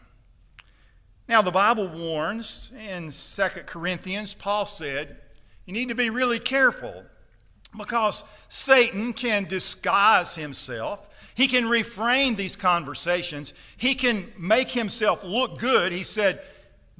Now, 1.29 1.43
the 1.43 1.50
Bible 1.50 1.88
warns 1.88 2.73
in 2.88 3.11
2 3.11 3.43
Corinthians, 3.67 4.33
Paul 4.33 4.64
said, 4.64 5.19
you 5.67 5.75
need 5.75 5.90
to 5.90 5.95
be 5.95 6.09
really 6.09 6.38
careful 6.38 7.05
because 7.77 8.25
Satan 8.49 9.12
can 9.12 9.45
disguise 9.45 10.35
himself. 10.35 11.07
He 11.35 11.47
can 11.47 11.65
reframe 11.65 12.37
these 12.37 12.57
conversations. 12.57 13.53
He 13.77 13.95
can 13.95 14.33
make 14.39 14.71
himself 14.71 15.25
look 15.25 15.59
good. 15.59 15.93
He 15.93 16.03
said, 16.03 16.41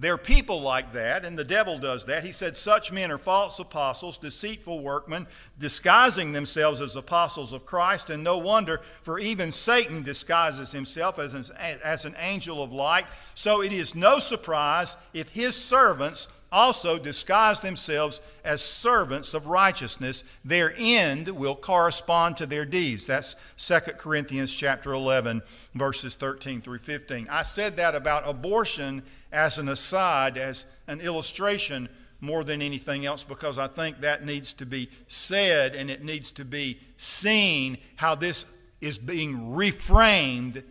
there 0.01 0.15
are 0.15 0.19
people 0.19 0.63
like 0.63 0.95
that, 0.95 1.27
and 1.27 1.39
the 1.39 1.45
devil 1.45 1.77
does 1.77 2.07
that. 2.07 2.25
He 2.25 2.33
said, 2.33 2.57
Such 2.57 2.91
men 2.91 3.13
are 3.13 3.19
false 3.19 3.59
apostles, 3.59 4.17
deceitful 4.17 4.81
workmen, 4.81 5.27
disguising 5.59 6.33
themselves 6.33 6.81
as 6.81 6.97
apostles 6.97 7.53
of 7.53 7.67
Christ, 7.67 8.09
and 8.09 8.25
no 8.25 8.39
wonder, 8.39 8.81
for 9.03 9.19
even 9.19 9.53
Satan 9.53 10.03
disguises 10.03 10.73
himself 10.73 11.19
as 11.19 11.35
an, 11.35 11.55
as 11.85 12.07
an 12.07 12.15
angel 12.19 12.63
of 12.63 12.73
light. 12.73 13.05
So 13.35 13.63
it 13.63 13.75
is 13.75 13.95
no 13.95 14.21
surprise 14.21 14.97
if 15.13 15.29
his 15.29 15.55
servants 15.55 16.29
also 16.53 16.99
disguise 16.99 17.61
themselves 17.61 18.21
as 18.45 18.63
servants 18.63 19.35
of 19.35 19.47
righteousness. 19.47 20.25
Their 20.45 20.75
end 20.77 21.29
will 21.29 21.55
correspond 21.55 22.37
to 22.39 22.47
their 22.47 22.65
deeds. 22.65 23.07
That's 23.07 23.37
2 23.57 23.93
corinthians 23.99 24.55
chapter 24.55 24.93
11 24.93 25.43
verses 25.75 26.17
13 26.17 26.61
through 26.61 26.79
15 26.79 27.29
i 27.31 27.43
said 27.43 27.77
that 27.77 27.95
about 27.95 28.29
abortion 28.29 29.03
as 29.31 29.59
an 29.59 29.69
aside 29.69 30.37
as 30.37 30.65
an 30.89 31.01
illustration 31.01 31.89
more 32.21 32.43
than 32.43 32.61
anything 32.61 33.07
else 33.07 33.23
because 33.23 33.59
i 33.59 33.67
think 33.67 34.01
that 34.01 34.25
needs 34.25 34.53
to 34.53 34.67
be 34.67 34.91
said 35.07 35.75
and 35.75 35.91
it 35.91 36.05
needs 36.05 36.33
to 36.33 36.45
be 36.45 36.81
seen 36.97 37.79
how 37.97 38.15
this 38.15 38.57
is 38.81 38.99
being 38.99 39.37
reframed 39.37 40.63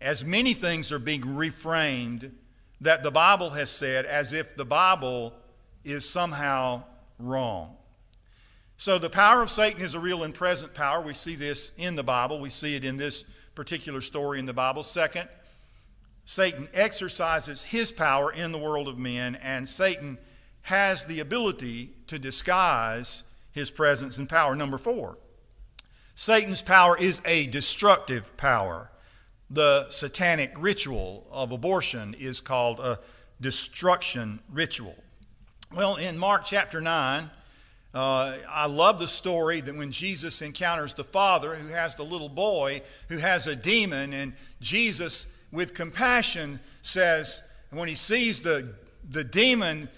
as 0.00 0.24
many 0.24 0.54
things 0.54 0.92
are 0.92 1.00
being 1.00 1.22
reframed 1.22 2.30
that 2.80 3.02
the 3.02 3.10
Bible 3.10 3.50
has 3.50 3.70
said 3.70 4.06
as 4.06 4.32
if 4.32 4.56
the 4.56 4.64
Bible 4.64 5.34
is 5.84 6.08
somehow 6.08 6.84
wrong. 7.18 7.76
So 8.76 8.98
the 8.98 9.10
power 9.10 9.42
of 9.42 9.50
Satan 9.50 9.82
is 9.82 9.94
a 9.94 10.00
real 10.00 10.22
and 10.22 10.32
present 10.32 10.74
power. 10.74 11.00
We 11.02 11.14
see 11.14 11.34
this 11.34 11.72
in 11.76 11.96
the 11.96 12.04
Bible. 12.04 12.38
We 12.38 12.50
see 12.50 12.76
it 12.76 12.84
in 12.84 12.96
this 12.96 13.24
particular 13.56 14.00
story 14.00 14.38
in 14.38 14.46
the 14.46 14.52
Bible. 14.52 14.84
Second, 14.84 15.28
Satan 16.24 16.68
exercises 16.72 17.64
his 17.64 17.90
power 17.90 18.30
in 18.32 18.52
the 18.52 18.58
world 18.58 18.86
of 18.86 18.98
men, 18.98 19.34
and 19.36 19.68
Satan 19.68 20.18
has 20.62 21.06
the 21.06 21.18
ability 21.20 21.90
to 22.06 22.18
disguise 22.18 23.24
his 23.50 23.70
presence 23.70 24.18
and 24.18 24.28
power. 24.28 24.54
Number 24.54 24.78
four, 24.78 25.18
Satan's 26.14 26.62
power 26.62 26.96
is 26.96 27.22
a 27.24 27.46
destructive 27.46 28.36
power. 28.36 28.92
The 29.50 29.88
satanic 29.90 30.52
ritual 30.58 31.26
of 31.30 31.52
abortion 31.52 32.14
is 32.18 32.40
called 32.40 32.80
a 32.80 32.98
destruction 33.40 34.40
ritual. 34.50 34.96
Well, 35.74 35.96
in 35.96 36.18
Mark 36.18 36.44
chapter 36.44 36.80
9, 36.80 37.30
uh, 37.94 38.36
I 38.48 38.66
love 38.66 38.98
the 38.98 39.08
story 39.08 39.60
that 39.62 39.74
when 39.74 39.90
Jesus 39.90 40.42
encounters 40.42 40.94
the 40.94 41.04
father 41.04 41.54
who 41.54 41.68
has 41.68 41.94
the 41.94 42.04
little 42.04 42.28
boy 42.28 42.82
who 43.08 43.16
has 43.18 43.46
a 43.46 43.56
demon, 43.56 44.12
and 44.12 44.34
Jesus, 44.60 45.34
with 45.50 45.74
compassion, 45.74 46.60
says, 46.82 47.42
when 47.70 47.88
he 47.88 47.94
sees 47.94 48.42
the, 48.42 48.74
the 49.08 49.24
demon 49.24 49.88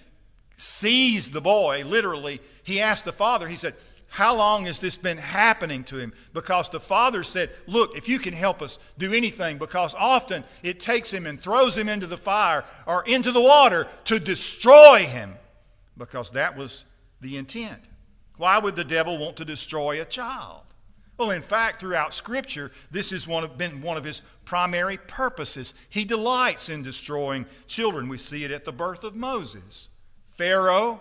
sees 0.55 1.33
the 1.33 1.41
boy, 1.41 1.83
literally, 1.85 2.41
he 2.63 2.81
asked 2.81 3.05
the 3.05 3.13
father, 3.13 3.49
he 3.49 3.57
said, 3.57 3.75
How 4.11 4.37
long 4.37 4.67
has 4.67 4.81
this 4.81 4.97
been 4.97 5.19
happening 5.19 5.85
to 5.85 5.97
him? 5.97 6.13
Because 6.35 6.69
the 6.69 6.81
father 6.81 7.23
said, 7.23 7.49
Look, 7.69 7.97
if 7.97 8.09
you 8.09 8.19
can 8.19 8.35
help 8.35 8.61
us, 8.61 8.81
do 8.99 9.13
anything, 9.13 9.57
because 9.57 9.95
often 9.95 10.43
it 10.65 10.81
takes 10.81 11.13
him 11.13 11.27
and 11.27 11.41
throws 11.41 11.79
him 11.79 11.89
into 11.89 12.09
the 12.09 12.17
fire 12.17 12.65
or 12.87 13.05
into 13.07 13.31
the 13.31 13.41
water 13.41 13.87
to 14.07 14.19
destroy 14.19 15.05
him, 15.05 15.35
because 15.97 16.33
that 16.33 16.57
was 16.57 16.87
the 17.21 17.37
intent. 17.37 17.81
Why 18.37 18.59
would 18.59 18.75
the 18.75 18.85
devil 18.85 19.17
want 19.17 19.37
to 19.37 19.45
destroy 19.45 20.03
a 20.03 20.05
child? 20.05 20.63
Well, 21.17 21.31
in 21.31 21.43
fact, 21.43 21.79
throughout 21.79 22.13
Scripture, 22.13 22.73
this 22.91 23.11
has 23.11 23.27
been 23.27 23.81
one 23.81 23.97
of 23.97 24.05
his 24.05 24.23
primary 24.45 24.97
purposes. 24.97 25.73
He 25.89 26.05
delights 26.05 26.69
in 26.69 26.83
destroying 26.83 27.47
children. 27.69 28.09
We 28.09 28.19
see 28.19 28.43
it 28.43 28.51
at 28.51 28.65
the 28.65 28.73
birth 28.73 29.05
of 29.05 29.15
Moses. 29.15 29.89
Pharaoh, 30.25 31.01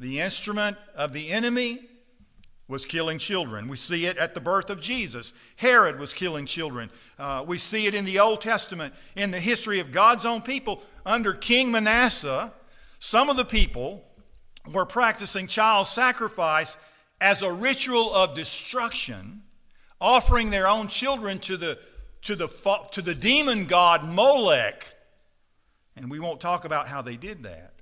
the 0.00 0.20
instrument 0.20 0.78
of 0.94 1.12
the 1.12 1.30
enemy, 1.30 1.80
was 2.72 2.86
killing 2.86 3.18
children. 3.18 3.68
We 3.68 3.76
see 3.76 4.06
it 4.06 4.16
at 4.16 4.34
the 4.34 4.40
birth 4.40 4.70
of 4.70 4.80
Jesus. 4.80 5.34
Herod 5.56 5.98
was 5.98 6.14
killing 6.14 6.46
children. 6.46 6.88
Uh, 7.18 7.44
we 7.46 7.58
see 7.58 7.86
it 7.86 7.94
in 7.94 8.06
the 8.06 8.18
Old 8.18 8.40
Testament, 8.40 8.94
in 9.14 9.30
the 9.30 9.38
history 9.38 9.78
of 9.78 9.92
God's 9.92 10.24
own 10.24 10.40
people. 10.40 10.82
Under 11.04 11.34
King 11.34 11.70
Manasseh, 11.70 12.50
some 12.98 13.28
of 13.28 13.36
the 13.36 13.44
people 13.44 14.02
were 14.72 14.86
practicing 14.86 15.48
child 15.48 15.86
sacrifice 15.86 16.78
as 17.20 17.42
a 17.42 17.52
ritual 17.52 18.12
of 18.14 18.34
destruction, 18.34 19.42
offering 20.00 20.48
their 20.48 20.66
own 20.66 20.88
children 20.88 21.40
to 21.40 21.58
the, 21.58 21.78
to 22.22 22.34
the, 22.34 22.48
to 22.92 23.02
the 23.02 23.14
demon 23.14 23.66
god 23.66 24.02
Molech. 24.02 24.94
And 25.94 26.10
we 26.10 26.18
won't 26.18 26.40
talk 26.40 26.64
about 26.64 26.88
how 26.88 27.02
they 27.02 27.16
did 27.16 27.42
that. 27.42 27.74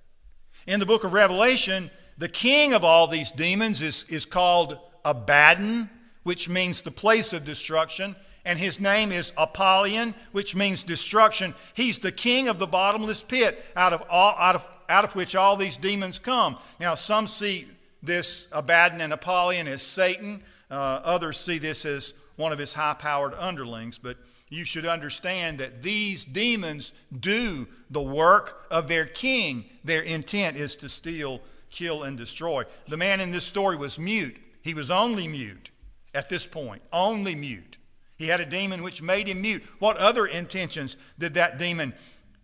In 0.66 0.80
the 0.80 0.86
book 0.86 1.04
of 1.04 1.12
Revelation, 1.12 1.92
the 2.20 2.28
king 2.28 2.72
of 2.74 2.84
all 2.84 3.06
these 3.08 3.32
demons 3.32 3.82
is, 3.82 4.04
is 4.10 4.24
called 4.24 4.78
Abaddon, 5.04 5.90
which 6.22 6.48
means 6.48 6.82
the 6.82 6.90
place 6.90 7.32
of 7.32 7.44
destruction. 7.44 8.14
And 8.44 8.58
his 8.58 8.78
name 8.78 9.10
is 9.10 9.32
Apollyon, 9.36 10.14
which 10.32 10.54
means 10.54 10.82
destruction. 10.82 11.54
He's 11.74 11.98
the 11.98 12.12
king 12.12 12.48
of 12.48 12.58
the 12.58 12.66
bottomless 12.66 13.22
pit, 13.22 13.62
out 13.74 13.92
of, 13.92 14.04
all, 14.08 14.34
out 14.38 14.54
of 14.54 14.68
out 14.90 15.04
of 15.04 15.14
which 15.14 15.34
all 15.34 15.56
these 15.56 15.76
demons 15.76 16.18
come. 16.18 16.58
Now, 16.78 16.94
some 16.94 17.26
see 17.26 17.66
this 18.02 18.48
Abaddon 18.52 19.00
and 19.00 19.12
Apollyon 19.12 19.68
as 19.68 19.82
Satan, 19.82 20.42
uh, 20.70 21.00
others 21.04 21.38
see 21.38 21.58
this 21.58 21.86
as 21.86 22.12
one 22.36 22.52
of 22.52 22.58
his 22.58 22.74
high 22.74 22.94
powered 22.94 23.34
underlings, 23.34 23.98
but 23.98 24.16
you 24.48 24.64
should 24.64 24.84
understand 24.84 25.58
that 25.58 25.82
these 25.82 26.24
demons 26.24 26.92
do 27.18 27.68
the 27.88 28.02
work 28.02 28.66
of 28.70 28.88
their 28.88 29.06
king. 29.06 29.64
Their 29.84 30.02
intent 30.02 30.56
is 30.56 30.74
to 30.76 30.88
steal, 30.88 31.40
kill, 31.70 32.02
and 32.02 32.16
destroy. 32.16 32.64
The 32.88 32.96
man 32.96 33.20
in 33.20 33.30
this 33.30 33.44
story 33.44 33.76
was 33.76 33.98
mute. 33.98 34.36
He 34.62 34.74
was 34.74 34.90
only 34.90 35.26
mute 35.28 35.70
at 36.14 36.28
this 36.28 36.46
point, 36.46 36.82
only 36.92 37.34
mute. 37.34 37.78
He 38.16 38.28
had 38.28 38.40
a 38.40 38.44
demon 38.44 38.82
which 38.82 39.00
made 39.00 39.28
him 39.28 39.40
mute. 39.40 39.62
What 39.78 39.96
other 39.96 40.26
intentions 40.26 40.96
did 41.18 41.34
that 41.34 41.58
demon 41.58 41.94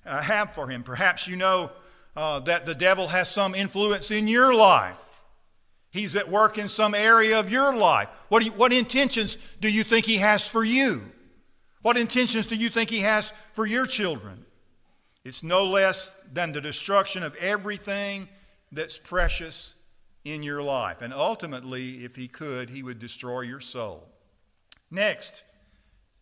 uh, 0.06 0.22
have 0.22 0.52
for 0.52 0.68
him? 0.68 0.82
Perhaps 0.82 1.28
you 1.28 1.36
know 1.36 1.70
uh, 2.16 2.40
that 2.40 2.64
the 2.64 2.74
devil 2.74 3.08
has 3.08 3.28
some 3.30 3.54
influence 3.54 4.10
in 4.10 4.26
your 4.26 4.54
life. 4.54 5.22
He's 5.90 6.16
at 6.16 6.28
work 6.28 6.58
in 6.58 6.68
some 6.68 6.94
area 6.94 7.38
of 7.38 7.50
your 7.50 7.74
life. 7.74 8.08
What, 8.28 8.44
you, 8.44 8.52
what 8.52 8.72
intentions 8.72 9.36
do 9.60 9.70
you 9.70 9.82
think 9.82 10.06
he 10.06 10.16
has 10.16 10.48
for 10.48 10.64
you? 10.64 11.02
What 11.82 11.96
intentions 11.96 12.46
do 12.46 12.56
you 12.56 12.68
think 12.68 12.90
he 12.90 13.00
has 13.00 13.32
for 13.52 13.66
your 13.66 13.86
children? 13.86 14.44
It's 15.24 15.42
no 15.42 15.64
less 15.64 16.14
than 16.32 16.52
the 16.52 16.60
destruction 16.60 17.22
of 17.22 17.34
everything 17.36 18.28
that's 18.72 18.98
precious 18.98 19.74
in 20.24 20.42
your 20.42 20.62
life. 20.62 21.02
And 21.02 21.14
ultimately, 21.14 22.04
if 22.04 22.16
he 22.16 22.28
could, 22.28 22.70
he 22.70 22.82
would 22.82 22.98
destroy 22.98 23.42
your 23.42 23.60
soul. 23.60 24.08
Next, 24.90 25.44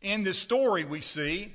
in 0.02 0.22
this 0.22 0.38
story, 0.38 0.84
we 0.84 1.00
see 1.00 1.52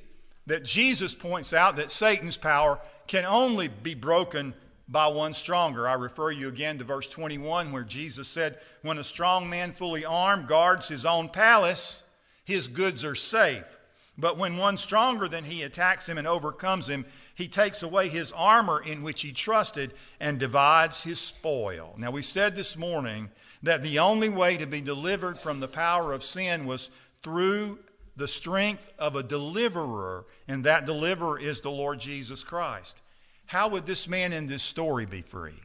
that 0.47 0.63
Jesus 0.63 1.13
points 1.13 1.53
out 1.53 1.75
that 1.75 1.91
Satan's 1.91 2.37
power 2.37 2.79
can 3.07 3.25
only 3.25 3.67
be 3.67 3.93
broken 3.93 4.53
by 4.87 5.07
one 5.07 5.33
stronger. 5.33 5.87
I 5.87 5.93
refer 5.93 6.31
you 6.31 6.47
again 6.47 6.79
to 6.79 6.83
verse 6.83 7.07
21 7.09 7.71
where 7.71 7.83
Jesus 7.83 8.27
said, 8.27 8.57
When 8.81 8.97
a 8.97 9.03
strong 9.03 9.49
man 9.49 9.71
fully 9.71 10.03
armed 10.03 10.47
guards 10.47 10.87
his 10.87 11.05
own 11.05 11.29
palace, 11.29 12.03
his 12.43 12.67
goods 12.67 13.05
are 13.05 13.15
safe. 13.15 13.77
But 14.19 14.37
when 14.37 14.57
one 14.57 14.75
stronger 14.75 15.29
than 15.29 15.45
he 15.45 15.63
attacks 15.63 16.09
him 16.09 16.17
and 16.17 16.27
overcomes 16.27 16.89
him, 16.89 17.05
he 17.33 17.47
takes 17.47 17.81
away 17.81 18.09
his 18.09 18.33
armor 18.33 18.81
in 18.81 19.01
which 19.01 19.21
he 19.21 19.31
trusted 19.31 19.93
and 20.19 20.37
divides 20.37 21.03
his 21.03 21.21
spoil. 21.21 21.95
Now, 21.97 22.11
we 22.11 22.21
said 22.21 22.55
this 22.55 22.75
morning 22.75 23.29
that 23.63 23.81
the 23.81 23.99
only 23.99 24.27
way 24.27 24.57
to 24.57 24.67
be 24.67 24.81
delivered 24.81 25.39
from 25.39 25.61
the 25.61 25.69
power 25.69 26.11
of 26.11 26.23
sin 26.23 26.65
was 26.65 26.91
through 27.23 27.79
the 28.17 28.27
strength 28.27 28.91
of 28.99 29.15
a 29.15 29.23
deliverer, 29.23 30.25
and 30.49 30.65
that 30.65 30.85
deliverer 30.85 31.39
is 31.39 31.61
the 31.61 31.71
Lord 31.71 32.01
Jesus 32.01 32.43
Christ. 32.43 32.99
How 33.45 33.69
would 33.69 33.85
this 33.85 34.09
man 34.09 34.33
in 34.33 34.47
this 34.47 34.63
story 34.63 35.05
be 35.05 35.21
free? 35.21 35.61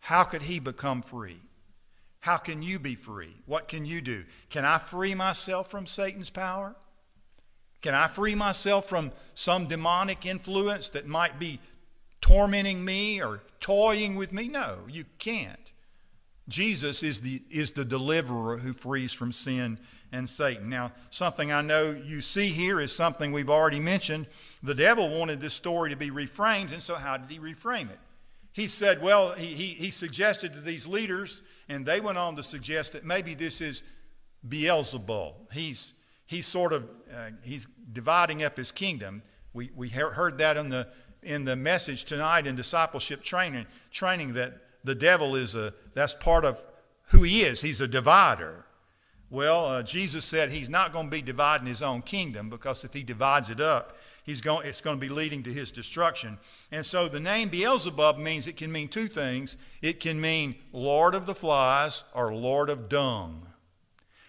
How 0.00 0.24
could 0.24 0.42
he 0.42 0.60
become 0.60 1.02
free? 1.02 1.42
How 2.20 2.38
can 2.38 2.62
you 2.62 2.78
be 2.78 2.94
free? 2.94 3.36
What 3.44 3.68
can 3.68 3.84
you 3.84 4.00
do? 4.00 4.24
Can 4.48 4.64
I 4.64 4.78
free 4.78 5.14
myself 5.14 5.70
from 5.70 5.86
Satan's 5.86 6.30
power? 6.30 6.74
Can 7.82 7.94
I 7.94 8.08
free 8.08 8.34
myself 8.34 8.88
from 8.88 9.12
some 9.34 9.66
demonic 9.66 10.26
influence 10.26 10.88
that 10.90 11.06
might 11.06 11.38
be 11.38 11.60
tormenting 12.20 12.84
me 12.84 13.22
or 13.22 13.42
toying 13.60 14.16
with 14.16 14.32
me? 14.32 14.48
No, 14.48 14.78
you 14.88 15.04
can't. 15.18 15.58
Jesus 16.48 17.02
is 17.02 17.20
the, 17.20 17.42
is 17.50 17.72
the 17.72 17.84
deliverer 17.84 18.58
who 18.58 18.72
frees 18.72 19.12
from 19.12 19.32
sin 19.32 19.78
and 20.12 20.28
Satan. 20.28 20.68
Now, 20.70 20.92
something 21.10 21.52
I 21.52 21.62
know 21.62 21.90
you 21.90 22.20
see 22.20 22.48
here 22.48 22.80
is 22.80 22.94
something 22.94 23.32
we've 23.32 23.50
already 23.50 23.80
mentioned. 23.80 24.26
The 24.62 24.74
devil 24.74 25.08
wanted 25.08 25.40
this 25.40 25.54
story 25.54 25.90
to 25.90 25.96
be 25.96 26.10
reframed, 26.10 26.72
and 26.72 26.82
so 26.82 26.94
how 26.94 27.16
did 27.16 27.30
he 27.30 27.38
reframe 27.38 27.90
it? 27.90 27.98
He 28.52 28.68
said, 28.68 29.02
well, 29.02 29.32
he, 29.32 29.48
he, 29.48 29.66
he 29.74 29.90
suggested 29.90 30.52
to 30.54 30.60
these 30.60 30.86
leaders, 30.86 31.42
and 31.68 31.84
they 31.84 32.00
went 32.00 32.16
on 32.16 32.36
to 32.36 32.42
suggest 32.42 32.92
that 32.94 33.04
maybe 33.04 33.34
this 33.34 33.60
is 33.60 33.82
Beelzebul. 34.48 35.34
He's, 35.52 35.92
he's 36.26 36.46
sort 36.46 36.72
of, 36.72 36.88
uh, 37.14 37.30
he's 37.44 37.66
dividing 37.92 38.42
up 38.42 38.56
his 38.56 38.72
kingdom. 38.72 39.22
We, 39.52 39.70
we 39.74 39.88
heard 39.88 40.38
that 40.38 40.56
in 40.56 40.68
the, 40.68 40.88
in 41.22 41.44
the 41.44 41.56
message 41.56 42.04
tonight 42.04 42.46
in 42.46 42.56
discipleship 42.56 43.22
training, 43.22 43.66
training 43.90 44.34
that 44.34 44.54
the 44.84 44.94
devil 44.94 45.34
is 45.34 45.54
a, 45.54 45.72
that's 45.94 46.14
part 46.14 46.44
of 46.44 46.58
who 47.08 47.22
he 47.22 47.42
is. 47.42 47.62
He's 47.62 47.80
a 47.80 47.88
divider. 47.88 48.66
Well, 49.28 49.66
uh, 49.66 49.82
Jesus 49.82 50.24
said 50.24 50.50
he's 50.50 50.70
not 50.70 50.92
going 50.92 51.06
to 51.06 51.10
be 51.10 51.22
dividing 51.22 51.66
his 51.66 51.82
own 51.82 52.02
kingdom 52.02 52.48
because 52.48 52.84
if 52.84 52.92
he 52.92 53.02
divides 53.02 53.50
it 53.50 53.60
up, 53.60 53.96
he's 54.22 54.40
going, 54.40 54.68
it's 54.68 54.80
going 54.80 54.96
to 54.96 55.00
be 55.00 55.12
leading 55.12 55.42
to 55.44 55.52
his 55.52 55.72
destruction. 55.72 56.38
And 56.70 56.86
so 56.86 57.08
the 57.08 57.18
name 57.18 57.48
Beelzebub 57.48 58.18
means 58.18 58.46
it 58.46 58.56
can 58.56 58.70
mean 58.70 58.88
two 58.88 59.08
things 59.08 59.56
it 59.82 59.98
can 59.98 60.20
mean 60.20 60.54
Lord 60.72 61.14
of 61.14 61.26
the 61.26 61.34
flies 61.34 62.04
or 62.14 62.34
Lord 62.34 62.70
of 62.70 62.88
dung. 62.88 63.46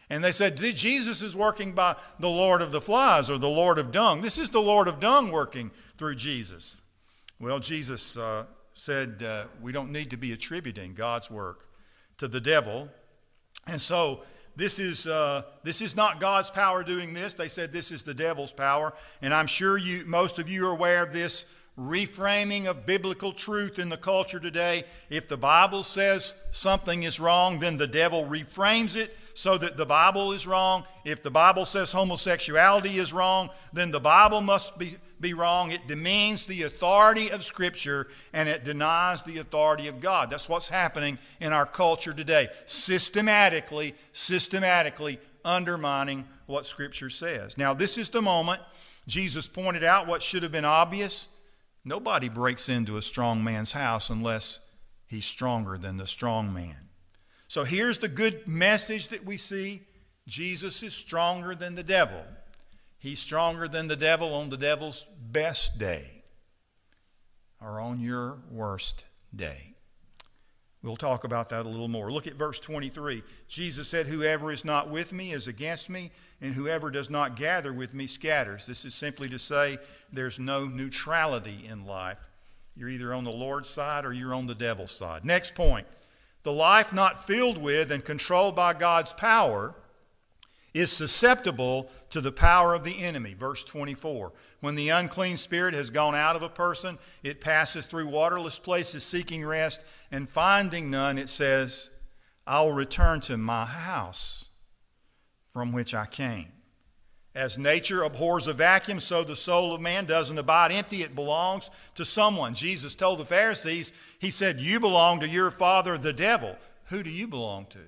And 0.09 0.23
they 0.23 0.31
said, 0.31 0.55
Jesus 0.57 1.21
is 1.21 1.35
working 1.35 1.73
by 1.73 1.95
the 2.19 2.29
Lord 2.29 2.61
of 2.61 2.71
the 2.71 2.79
flies 2.79 3.29
or 3.29 3.37
the 3.37 3.49
Lord 3.49 3.77
of 3.77 3.91
dung. 3.91 4.21
This 4.21 4.37
is 4.37 4.49
the 4.49 4.61
Lord 4.61 4.87
of 4.87 4.99
dung 4.99 5.31
working 5.31 5.71
through 5.97 6.15
Jesus. 6.15 6.81
Well, 7.39 7.59
Jesus 7.59 8.17
uh, 8.17 8.45
said 8.73 9.21
uh, 9.21 9.45
we 9.61 9.71
don't 9.71 9.91
need 9.91 10.09
to 10.11 10.17
be 10.17 10.31
attributing 10.31 10.93
God's 10.93 11.29
work 11.29 11.67
to 12.19 12.27
the 12.27 12.39
devil. 12.39 12.87
And 13.67 13.81
so 13.81 14.21
this 14.55 14.79
is, 14.79 15.07
uh, 15.07 15.43
this 15.63 15.81
is 15.81 15.95
not 15.95 16.19
God's 16.19 16.49
power 16.49 16.83
doing 16.83 17.13
this. 17.13 17.33
They 17.33 17.49
said 17.49 17.73
this 17.73 17.91
is 17.91 18.03
the 18.03 18.13
devil's 18.13 18.53
power. 18.53 18.93
And 19.21 19.33
I'm 19.33 19.47
sure 19.47 19.77
you, 19.77 20.05
most 20.05 20.39
of 20.39 20.49
you 20.49 20.67
are 20.67 20.71
aware 20.71 21.03
of 21.03 21.11
this 21.11 21.53
reframing 21.77 22.65
of 22.65 22.85
biblical 22.85 23.33
truth 23.33 23.77
in 23.77 23.89
the 23.89 23.97
culture 23.97 24.39
today. 24.39 24.83
If 25.09 25.27
the 25.27 25.37
Bible 25.37 25.83
says 25.83 26.33
something 26.49 27.03
is 27.03 27.19
wrong, 27.19 27.59
then 27.59 27.77
the 27.77 27.87
devil 27.87 28.25
reframes 28.25 28.95
it 28.95 29.15
so 29.37 29.57
that 29.57 29.77
the 29.77 29.85
Bible 29.85 30.31
is 30.31 30.47
wrong. 30.47 30.85
If 31.05 31.21
the 31.21 31.29
Bible 31.29 31.65
says 31.65 31.91
homosexuality 31.91 32.97
is 32.97 33.13
wrong, 33.13 33.51
then 33.71 33.91
the 33.91 33.99
Bible 33.99 34.41
must 34.41 34.79
be, 34.79 34.95
be 35.19 35.33
wrong. 35.33 35.71
It 35.71 35.87
demeans 35.87 36.45
the 36.45 36.63
authority 36.63 37.29
of 37.29 37.43
Scripture 37.43 38.07
and 38.33 38.49
it 38.49 38.63
denies 38.63 39.23
the 39.23 39.37
authority 39.37 39.87
of 39.87 39.99
God. 39.99 40.31
That's 40.31 40.49
what's 40.49 40.69
happening 40.69 41.19
in 41.39 41.53
our 41.53 41.67
culture 41.67 42.13
today. 42.13 42.47
Systematically, 42.65 43.93
systematically 44.11 45.19
undermining 45.45 46.25
what 46.47 46.65
Scripture 46.65 47.11
says. 47.11 47.57
Now, 47.57 47.75
this 47.75 47.99
is 47.99 48.09
the 48.09 48.23
moment 48.23 48.61
Jesus 49.05 49.47
pointed 49.47 49.83
out 49.83 50.07
what 50.07 50.23
should 50.23 50.43
have 50.43 50.51
been 50.51 50.65
obvious 50.65 51.27
Nobody 51.87 52.27
breaks 52.27 52.67
into 52.67 52.97
a 52.97 53.01
strong 53.01 53.45
man's 53.45 53.71
house 53.71 54.09
unless 54.09 54.59
he's 55.05 55.23
stronger 55.25 55.77
than 55.77 55.95
the 55.95 56.05
strong 56.05 56.53
man. 56.53 56.86
So 57.47 57.63
here's 57.63 57.99
the 57.99 58.09
good 58.09 58.47
message 58.47 59.07
that 59.09 59.25
we 59.25 59.37
see 59.37 59.81
Jesus 60.27 60.83
is 60.83 60.93
stronger 60.93 61.55
than 61.55 61.75
the 61.75 61.83
devil. 61.83 62.23
He's 62.99 63.19
stronger 63.19 63.67
than 63.67 63.87
the 63.87 63.95
devil 63.95 64.33
on 64.33 64.49
the 64.49 64.57
devil's 64.57 65.05
best 65.31 65.79
day 65.79 66.23
or 67.61 67.79
on 67.79 67.99
your 67.99 68.39
worst 68.51 69.05
day. 69.33 69.75
We'll 70.83 70.97
talk 70.97 71.23
about 71.23 71.49
that 71.49 71.65
a 71.65 71.69
little 71.69 71.87
more. 71.87 72.11
Look 72.11 72.27
at 72.27 72.35
verse 72.35 72.59
23. 72.59 73.23
Jesus 73.47 73.87
said, 73.87 74.07
Whoever 74.07 74.51
is 74.51 74.63
not 74.63 74.89
with 74.89 75.11
me 75.11 75.31
is 75.31 75.47
against 75.47 75.89
me, 75.89 76.11
and 76.39 76.53
whoever 76.53 76.91
does 76.91 77.09
not 77.09 77.35
gather 77.35 77.73
with 77.73 77.93
me 77.93 78.07
scatters. 78.07 78.65
This 78.65 78.85
is 78.85 78.93
simply 78.93 79.27
to 79.29 79.39
say 79.39 79.79
there's 80.11 80.39
no 80.39 80.65
neutrality 80.65 81.65
in 81.67 81.85
life. 81.85 82.19
You're 82.75 82.89
either 82.89 83.13
on 83.13 83.23
the 83.23 83.31
Lord's 83.31 83.69
side 83.69 84.05
or 84.05 84.13
you're 84.13 84.33
on 84.33 84.45
the 84.45 84.55
devil's 84.55 84.91
side. 84.91 85.25
Next 85.25 85.55
point 85.55 85.87
the 86.47 86.53
life 86.53 86.93
not 86.93 87.27
filled 87.27 87.57
with 87.57 87.91
and 87.91 88.05
controlled 88.05 88.55
by 88.55 88.73
God's 88.73 89.11
power 89.11 89.75
is 90.73 90.89
susceptible 90.89 91.91
to 92.09 92.21
the 92.21 92.31
power 92.31 92.73
of 92.73 92.85
the 92.85 93.03
enemy. 93.03 93.33
Verse 93.33 93.65
24. 93.65 94.31
When 94.61 94.75
the 94.75 94.87
unclean 94.87 95.35
spirit 95.35 95.73
has 95.73 95.89
gone 95.89 96.15
out 96.15 96.37
of 96.37 96.43
a 96.43 96.47
person, 96.47 96.99
it 97.21 97.41
passes 97.41 97.85
through 97.85 98.07
waterless 98.07 98.59
places 98.59 99.03
seeking 99.03 99.43
rest, 99.43 99.81
and 100.09 100.29
finding 100.29 100.89
none, 100.89 101.17
it 101.17 101.27
says, 101.27 101.91
I 102.47 102.61
will 102.61 102.71
return 102.71 103.19
to 103.21 103.35
my 103.35 103.65
house 103.65 104.47
from 105.51 105.73
which 105.73 105.93
I 105.93 106.05
came. 106.05 106.53
As 107.37 107.59
nature 107.59 108.01
abhors 108.01 108.47
a 108.47 108.53
vacuum, 108.53 108.99
so 108.99 109.23
the 109.23 109.35
soul 109.35 109.75
of 109.75 109.79
man 109.79 110.05
doesn't 110.05 110.39
abide 110.39 110.71
empty. 110.71 111.03
It 111.03 111.13
belongs 111.13 111.69
to 111.93 112.03
someone. 112.03 112.55
Jesus 112.55 112.95
told 112.95 113.19
the 113.19 113.25
Pharisees, 113.25 113.93
He 114.17 114.31
said, 114.31 114.59
You 114.59 114.79
belong 114.79 115.19
to 115.19 115.29
your 115.29 115.51
father, 115.51 115.99
the 115.99 116.13
devil. 116.13 116.55
Who 116.85 117.03
do 117.03 117.11
you 117.11 117.27
belong 117.27 117.67
to? 117.67 117.79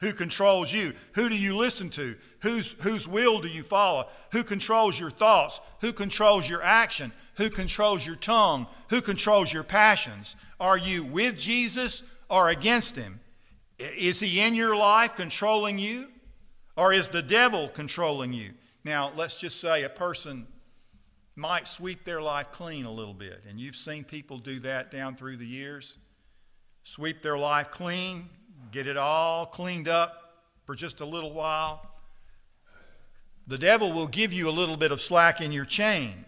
Who 0.00 0.14
controls 0.14 0.72
you? 0.72 0.94
Who 1.12 1.28
do 1.28 1.36
you 1.36 1.54
listen 1.54 1.90
to? 1.90 2.16
Whose, 2.40 2.82
whose 2.82 3.06
will 3.06 3.40
do 3.40 3.48
you 3.48 3.62
follow? 3.62 4.06
Who 4.32 4.42
controls 4.42 4.98
your 4.98 5.10
thoughts? 5.10 5.60
Who 5.82 5.92
controls 5.92 6.48
your 6.48 6.62
action? 6.62 7.12
Who 7.34 7.50
controls 7.50 8.06
your 8.06 8.16
tongue? 8.16 8.68
Who 8.88 9.02
controls 9.02 9.52
your 9.52 9.64
passions? 9.64 10.34
Are 10.58 10.78
you 10.78 11.04
with 11.04 11.38
Jesus 11.38 12.04
or 12.30 12.48
against 12.48 12.96
him? 12.96 13.20
Is 13.78 14.20
he 14.20 14.40
in 14.40 14.54
your 14.54 14.74
life 14.74 15.14
controlling 15.14 15.78
you? 15.78 16.08
Or 16.74 16.94
is 16.94 17.08
the 17.08 17.22
devil 17.22 17.68
controlling 17.68 18.32
you? 18.32 18.52
Now, 18.84 19.12
let's 19.16 19.40
just 19.40 19.60
say 19.60 19.82
a 19.82 19.88
person 19.88 20.46
might 21.36 21.68
sweep 21.68 22.04
their 22.04 22.20
life 22.20 22.50
clean 22.50 22.84
a 22.84 22.90
little 22.90 23.14
bit, 23.14 23.44
and 23.48 23.60
you've 23.60 23.76
seen 23.76 24.04
people 24.04 24.38
do 24.38 24.58
that 24.60 24.90
down 24.90 25.14
through 25.14 25.36
the 25.36 25.46
years. 25.46 25.98
Sweep 26.82 27.22
their 27.22 27.38
life 27.38 27.70
clean, 27.70 28.28
get 28.72 28.86
it 28.86 28.96
all 28.96 29.46
cleaned 29.46 29.88
up 29.88 30.42
for 30.64 30.74
just 30.74 31.00
a 31.00 31.04
little 31.04 31.32
while. 31.32 31.86
The 33.46 33.58
devil 33.58 33.92
will 33.92 34.08
give 34.08 34.32
you 34.32 34.48
a 34.48 34.50
little 34.50 34.76
bit 34.76 34.92
of 34.92 35.00
slack 35.00 35.40
in 35.40 35.52
your 35.52 35.64
chain, 35.64 36.24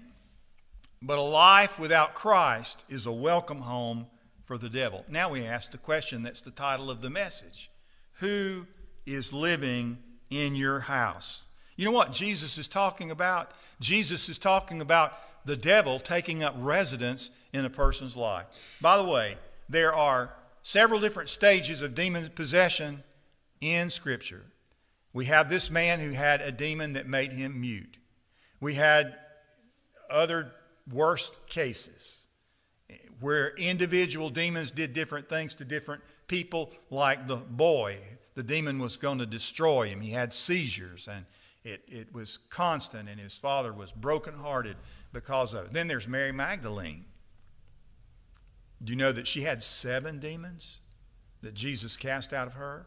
but 1.03 1.19
a 1.19 1.23
life 1.23 1.79
without 1.79 2.15
Christ 2.15 2.85
is 2.89 3.05
a 3.05 3.13
welcome 3.13 3.61
home 3.61 4.07
for 4.45 4.59
the 4.59 4.69
devil. 4.69 5.05
Now 5.09 5.31
we 5.31 5.45
ask 5.45 5.71
the 5.71 5.79
question 5.79 6.23
that's 6.23 6.41
the 6.41 6.51
title 6.51 6.91
of 6.91 7.03
the 7.03 7.11
message 7.11 7.71
Who 8.15 8.67
is 9.07 9.33
living 9.33 9.99
in 10.31 10.55
your 10.55 10.81
house. 10.81 11.43
You 11.81 11.87
know 11.87 11.93
what 11.93 12.13
Jesus 12.13 12.59
is 12.59 12.69
talking 12.69 13.11
about? 13.11 13.53
Jesus 13.81 14.29
is 14.29 14.37
talking 14.37 14.83
about 14.83 15.15
the 15.47 15.57
devil 15.57 15.99
taking 15.99 16.43
up 16.43 16.55
residence 16.59 17.31
in 17.55 17.65
a 17.65 17.71
person's 17.71 18.15
life. 18.15 18.45
By 18.83 18.99
the 18.99 19.05
way, 19.05 19.39
there 19.67 19.95
are 19.95 20.35
several 20.61 21.01
different 21.01 21.31
stages 21.31 21.81
of 21.81 21.95
demon 21.95 22.29
possession 22.35 23.03
in 23.63 23.89
Scripture. 23.89 24.43
We 25.15 25.25
have 25.25 25.49
this 25.49 25.71
man 25.71 26.01
who 26.01 26.11
had 26.11 26.43
a 26.43 26.53
demon 26.53 26.93
that 26.93 27.09
made 27.09 27.33
him 27.33 27.63
mute. 27.63 27.97
We 28.61 28.75
had 28.75 29.17
other 30.11 30.53
worst 30.93 31.49
cases 31.49 32.27
where 33.21 33.57
individual 33.57 34.29
demons 34.29 34.71
did 34.71 34.93
different 34.93 35.31
things 35.31 35.55
to 35.55 35.65
different 35.65 36.03
people, 36.27 36.73
like 36.91 37.27
the 37.27 37.37
boy 37.37 37.97
the 38.35 38.43
demon 38.43 38.79
was 38.79 38.97
going 38.97 39.19
to 39.19 39.27
destroy 39.27 39.89
him. 39.89 40.01
He 40.01 40.13
had 40.13 40.33
seizures 40.33 41.09
and 41.09 41.25
it, 41.65 41.83
it 41.87 42.13
was 42.13 42.39
constant, 42.39 43.09
and 43.09 43.21
his 43.21 43.37
father 43.37 43.73
was 43.73 43.93
brokenhearted 43.93 44.77
because 45.13 45.55
of 45.55 45.67
it. 45.67 45.73
Then 45.73 45.89
there's 45.89 46.09
Mary 46.09 46.33
Magdalene. 46.33 47.05
Do 48.83 48.93
you 48.93 48.97
know 48.97 49.13
that 49.13 49.27
she 49.27 49.43
had 49.43 49.63
seven 49.63 50.19
demons 50.19 50.79
that 51.43 51.55
Jesus 51.55 51.97
cast 51.97 52.33
out 52.33 52.47
of 52.47 52.55
her? 52.55 52.87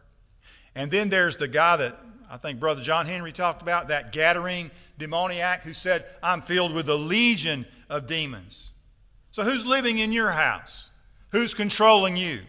And 0.76 0.90
then 0.90 1.10
there's 1.10 1.38
the 1.38 1.48
guy 1.48 1.76
that 1.78 2.00
I 2.32 2.38
think 2.38 2.60
Brother 2.60 2.82
John 2.82 3.06
Henry 3.06 3.32
talked 3.32 3.62
about, 3.62 3.90
that 3.90 4.12
Gadarene 4.12 4.72
demoniac 4.98 5.62
who 5.62 5.74
said, 5.74 6.04
I'm 6.24 6.42
filled 6.42 6.74
with 6.74 6.90
a 6.90 6.96
legion 6.96 7.68
of 7.90 8.08
demons. 8.08 8.72
So 9.30 9.44
who's 9.44 9.68
living 9.68 10.00
in 10.00 10.12
your 10.12 10.32
house? 10.32 10.90
Who's 11.32 11.54
controlling 11.54 12.18
you? 12.18 12.40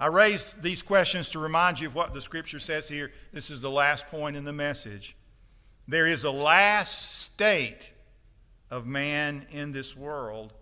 I 0.00 0.06
raised 0.08 0.62
these 0.62 0.82
questions 0.82 1.28
to 1.30 1.38
remind 1.38 1.78
you 1.78 1.86
of 1.86 1.94
what 1.94 2.14
the 2.14 2.20
scripture 2.20 2.58
says 2.58 2.88
here. 2.88 3.12
This 3.32 3.50
is 3.50 3.60
the 3.60 3.70
last 3.70 4.08
point 4.08 4.34
in 4.34 4.44
the 4.44 4.52
message. 4.52 5.16
There 5.88 6.06
is 6.06 6.24
a 6.24 6.30
last 6.30 7.22
state 7.22 7.92
of 8.70 8.86
man 8.86 9.46
in 9.50 9.72
this 9.72 9.96
world 9.96 10.52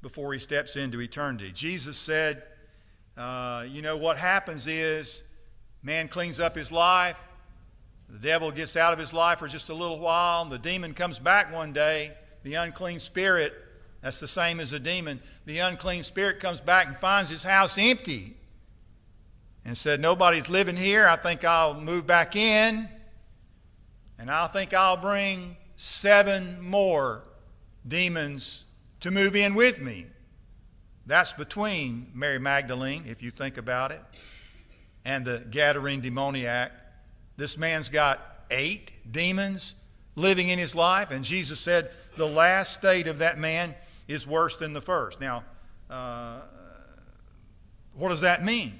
before 0.00 0.32
he 0.32 0.38
steps 0.38 0.76
into 0.76 1.00
eternity. 1.00 1.50
Jesus 1.52 1.96
said, 1.98 2.42
uh, 3.16 3.64
you 3.68 3.82
know, 3.82 3.96
what 3.96 4.16
happens 4.16 4.66
is 4.66 5.22
man 5.82 6.08
cleans 6.08 6.40
up 6.40 6.56
his 6.56 6.72
life, 6.72 7.18
the 8.08 8.18
devil 8.18 8.50
gets 8.50 8.76
out 8.76 8.92
of 8.92 8.98
his 8.98 9.12
life 9.12 9.38
for 9.38 9.48
just 9.48 9.68
a 9.68 9.74
little 9.74 9.98
while, 9.98 10.44
the 10.44 10.58
demon 10.58 10.94
comes 10.94 11.18
back 11.18 11.52
one 11.52 11.72
day, 11.72 12.12
the 12.42 12.54
unclean 12.54 13.00
spirit, 13.00 13.52
that's 14.00 14.20
the 14.20 14.28
same 14.28 14.60
as 14.60 14.72
a 14.72 14.80
demon, 14.80 15.20
the 15.44 15.58
unclean 15.58 16.02
spirit 16.02 16.40
comes 16.40 16.60
back 16.60 16.86
and 16.86 16.96
finds 16.96 17.30
his 17.30 17.42
house 17.42 17.78
empty 17.78 18.34
and 19.64 19.76
said, 19.76 20.00
Nobody's 20.00 20.48
living 20.48 20.76
here. 20.76 21.06
I 21.06 21.16
think 21.16 21.44
I'll 21.44 21.80
move 21.80 22.06
back 22.06 22.34
in. 22.34 22.88
And 24.22 24.30
I 24.30 24.46
think 24.46 24.72
I'll 24.72 24.96
bring 24.96 25.56
seven 25.74 26.62
more 26.62 27.24
demons 27.88 28.66
to 29.00 29.10
move 29.10 29.34
in 29.34 29.56
with 29.56 29.82
me. 29.82 30.06
That's 31.06 31.32
between 31.32 32.06
Mary 32.14 32.38
Magdalene, 32.38 33.02
if 33.08 33.20
you 33.20 33.32
think 33.32 33.58
about 33.58 33.90
it, 33.90 34.00
and 35.04 35.24
the 35.24 35.44
Gadarene 35.50 36.00
demoniac. 36.02 36.70
This 37.36 37.58
man's 37.58 37.88
got 37.88 38.20
eight 38.48 38.92
demons 39.10 39.74
living 40.14 40.50
in 40.50 40.58
his 40.60 40.76
life, 40.76 41.10
and 41.10 41.24
Jesus 41.24 41.58
said 41.58 41.90
the 42.16 42.28
last 42.28 42.74
state 42.74 43.08
of 43.08 43.18
that 43.18 43.40
man 43.40 43.74
is 44.06 44.24
worse 44.24 44.54
than 44.54 44.72
the 44.72 44.80
first. 44.80 45.20
Now, 45.20 45.42
uh, 45.90 46.42
what 47.96 48.10
does 48.10 48.20
that 48.20 48.44
mean? 48.44 48.78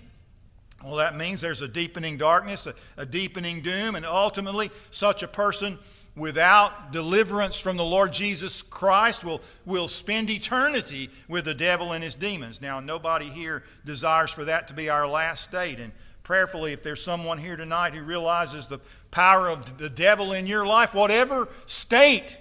Well, 0.84 0.96
that 0.96 1.16
means 1.16 1.40
there's 1.40 1.62
a 1.62 1.68
deepening 1.68 2.16
darkness, 2.16 2.66
a, 2.66 2.74
a, 2.96 3.06
deepening 3.06 3.60
doom, 3.60 3.94
and 3.94 4.04
ultimately, 4.04 4.70
such 4.90 5.22
a 5.22 5.28
person 5.28 5.78
without 6.14 6.92
deliverance 6.92 7.58
from 7.58 7.76
the 7.76 7.84
Lord 7.84 8.12
Jesus 8.12 8.60
Christ 8.60 9.24
will, 9.24 9.40
will 9.64 9.88
spend 9.88 10.28
eternity 10.28 11.08
with 11.28 11.46
the 11.46 11.54
devil 11.54 11.92
and 11.92 12.04
his 12.04 12.14
demons. 12.14 12.60
Now, 12.60 12.80
nobody 12.80 13.26
here 13.26 13.62
desires 13.84 14.30
for 14.30 14.44
that 14.44 14.68
to 14.68 14.74
be 14.74 14.90
our 14.90 15.08
last 15.08 15.44
state. 15.44 15.78
And 15.78 15.92
prayerfully, 16.22 16.72
if 16.72 16.82
there's 16.82 17.02
someone 17.02 17.38
here 17.38 17.56
tonight 17.56 17.94
who 17.94 18.02
realizes 18.02 18.66
the 18.66 18.80
power 19.10 19.48
of 19.48 19.78
the 19.78 19.88
devil 19.88 20.32
in 20.32 20.46
your 20.46 20.66
life, 20.66 20.94
whatever 20.94 21.48
state 21.66 22.36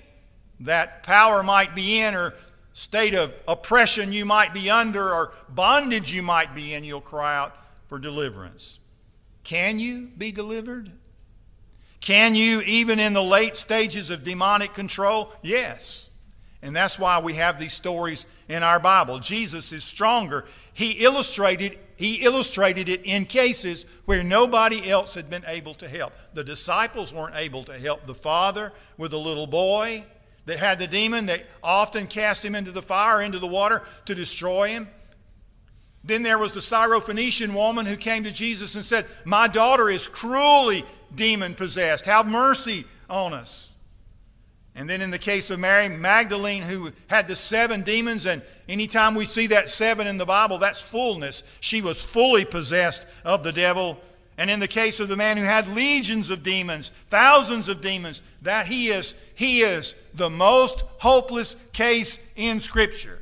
that 0.60 1.04
power 1.04 1.41
might 1.41 1.73
be 1.73 2.01
in, 2.01 2.13
or 2.13 2.34
state 2.73 3.13
of 3.13 3.34
oppression 3.47 4.12
you 4.12 4.25
might 4.25 4.54
be 4.54 4.69
under, 4.69 5.13
or 5.13 5.32
bondage 5.49 6.13
you 6.13 6.21
might 6.21 6.54
be 6.54 6.73
in, 6.73 6.84
you'll 6.84 7.01
cry 7.01 7.38
out 7.38 7.56
for 7.91 7.99
deliverance. 7.99 8.80
Can 9.43 9.77
you 9.77 10.12
be 10.17 10.32
delivered? 10.32 10.93
Can 11.99 12.36
you, 12.36 12.62
even 12.62 13.01
in 13.01 13.12
the 13.12 13.21
late 13.21 13.58
stages 13.58 14.10
of 14.10 14.23
demonic 14.23 14.73
control? 14.73 15.34
Yes. 15.41 16.10
And 16.62 16.73
that's 16.73 16.97
why 16.97 17.19
we 17.19 17.34
have 17.34 17.60
these 17.60 17.73
stories 17.73 18.27
in 18.47 18.63
our 18.63 18.80
Bible. 18.80 19.19
Jesus 19.19 19.73
is 19.73 19.84
stronger. 19.84 20.45
He 20.73 21.04
illustrated, 21.04 21.77
he 21.97 22.23
illustrated 22.23 22.88
it 22.88 23.01
in 23.04 23.25
cases 23.25 23.86
where 24.06 24.23
nobody 24.23 24.89
else 24.89 25.13
had 25.13 25.30
been 25.30 25.43
able 25.45 25.73
to 25.73 25.89
help. 25.89 26.13
The 26.34 26.45
disciples 26.45 27.13
weren't 27.13 27.36
able 27.36 27.65
to 27.65 27.77
help 27.77 28.08
the 28.08 28.15
father 28.15 28.71
with 28.95 29.12
a 29.12 29.17
little 29.17 29.47
boy 29.47 30.06
that 30.45 30.60
had 30.60 30.80
the 30.80 30.88
demon. 30.88 31.25
They 31.25 31.43
often 31.62 32.08
cast 32.08 32.45
him 32.45 32.56
into 32.56 32.71
the 32.71 32.82
fire, 32.82 33.21
into 33.21 33.39
the 33.39 33.47
water 33.47 33.82
to 34.06 34.15
destroy 34.15 34.69
him. 34.69 34.88
Then 36.04 36.24
there 36.24 36.40
was 36.40 36.54
the 36.54 36.60
Syrophoenician 36.60 37.54
woman 37.54 37.86
who 37.86 37.96
came 37.96 38.24
to 38.24 38.32
Jesus 38.32 38.76
and 38.76 38.84
said, 38.84 39.06
My 39.24 39.48
daughter 39.48 39.90
is 39.90 40.08
cruelly 40.08 40.84
demon 41.14 41.54
possessed. 41.54 42.06
Have 42.06 42.28
mercy 42.28 42.86
on 43.10 43.34
us. 43.34 43.72
And 44.74 44.90
then 44.90 45.02
in 45.02 45.12
the 45.12 45.20
case 45.20 45.52
of 45.52 45.60
Mary 45.60 45.90
Magdalene, 45.90 46.64
who 46.64 46.92
had 47.08 47.28
the 47.28 47.36
seven 47.36 47.82
demons, 47.82 48.26
and 48.26 48.42
anytime 48.70 49.16
we 49.16 49.26
see 49.26 49.48
that 49.48 49.70
seven 49.70 50.08
in 50.08 50.18
the 50.18 50.26
Bible, 50.26 50.58
that's 50.58 50.82
fullness. 50.82 51.44
She 51.60 51.82
was 51.82 52.04
fully 52.04 52.46
possessed 52.46 53.06
of 53.26 53.44
the 53.44 53.52
devil. 53.52 54.00
And 54.38 54.50
in 54.50 54.60
the 54.60 54.68
case 54.68 55.00
of 55.00 55.10
the 55.10 55.18
man 55.18 55.38
who 55.38 55.44
had 55.44 55.68
legions 55.68 56.30
of 56.30 56.42
demons, 56.42 56.90
thousands 56.90 57.68
of 57.68 57.82
demons, 57.82 58.22
that 58.42 58.66
he 58.66 58.88
is, 58.88 59.14
he 59.36 59.60
is 59.60 59.94
the 60.14 60.30
most 60.30 60.84
hopeless 61.00 61.56
case 61.74 62.32
in 62.36 62.60
Scripture. 62.60 63.20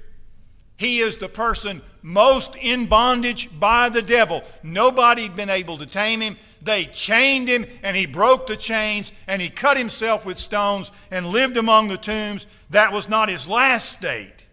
He 0.77 0.99
is 0.99 1.17
the 1.17 1.27
person 1.27 1.81
most 2.01 2.55
in 2.55 2.87
bondage 2.87 3.59
by 3.59 3.89
the 3.89 4.01
devil. 4.01 4.43
Nobody 4.63 5.23
had 5.23 5.35
been 5.35 5.49
able 5.49 5.77
to 5.77 5.85
tame 5.85 6.21
him. 6.21 6.37
They 6.61 6.85
chained 6.85 7.47
him, 7.47 7.65
and 7.83 7.95
he 7.95 8.05
broke 8.05 8.47
the 8.47 8.57
chains, 8.57 9.11
and 9.27 9.41
he 9.41 9.49
cut 9.49 9.77
himself 9.77 10.25
with 10.25 10.37
stones 10.37 10.91
and 11.09 11.27
lived 11.27 11.57
among 11.57 11.87
the 11.87 11.97
tombs. 11.97 12.47
That 12.69 12.91
was 12.91 13.07
not 13.07 13.29
his 13.29 13.47
last 13.47 13.89
state 13.89 14.45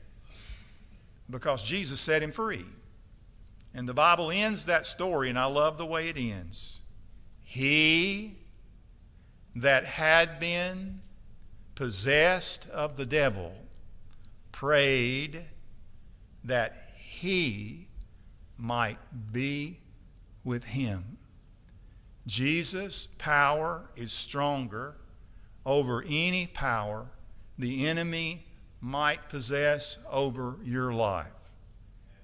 because 1.28 1.62
Jesus 1.62 2.00
set 2.00 2.22
him 2.22 2.30
free. 2.30 2.64
And 3.74 3.88
the 3.88 3.94
Bible 3.94 4.30
ends 4.30 4.66
that 4.66 4.86
story, 4.86 5.28
and 5.28 5.38
I 5.38 5.46
love 5.46 5.76
the 5.76 5.86
way 5.86 6.08
it 6.08 6.16
ends. 6.16 6.80
He 7.42 8.36
that 9.54 9.84
had 9.84 10.38
been 10.38 11.00
possessed 11.74 12.68
of 12.70 12.96
the 12.96 13.06
devil 13.06 13.54
prayed 14.52 15.42
that 16.44 16.85
he 17.16 17.88
might 18.58 18.98
be 19.32 19.80
with 20.44 20.64
him. 20.64 21.16
Jesus' 22.26 23.06
power 23.18 23.88
is 23.96 24.12
stronger 24.12 24.96
over 25.64 26.04
any 26.06 26.46
power 26.46 27.06
the 27.58 27.86
enemy 27.86 28.44
might 28.80 29.30
possess 29.30 29.98
over 30.10 30.56
your 30.62 30.92
life. 30.92 31.32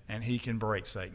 And 0.09 0.25
he 0.25 0.39
can 0.39 0.59
break 0.59 0.85
Satan. 0.85 1.11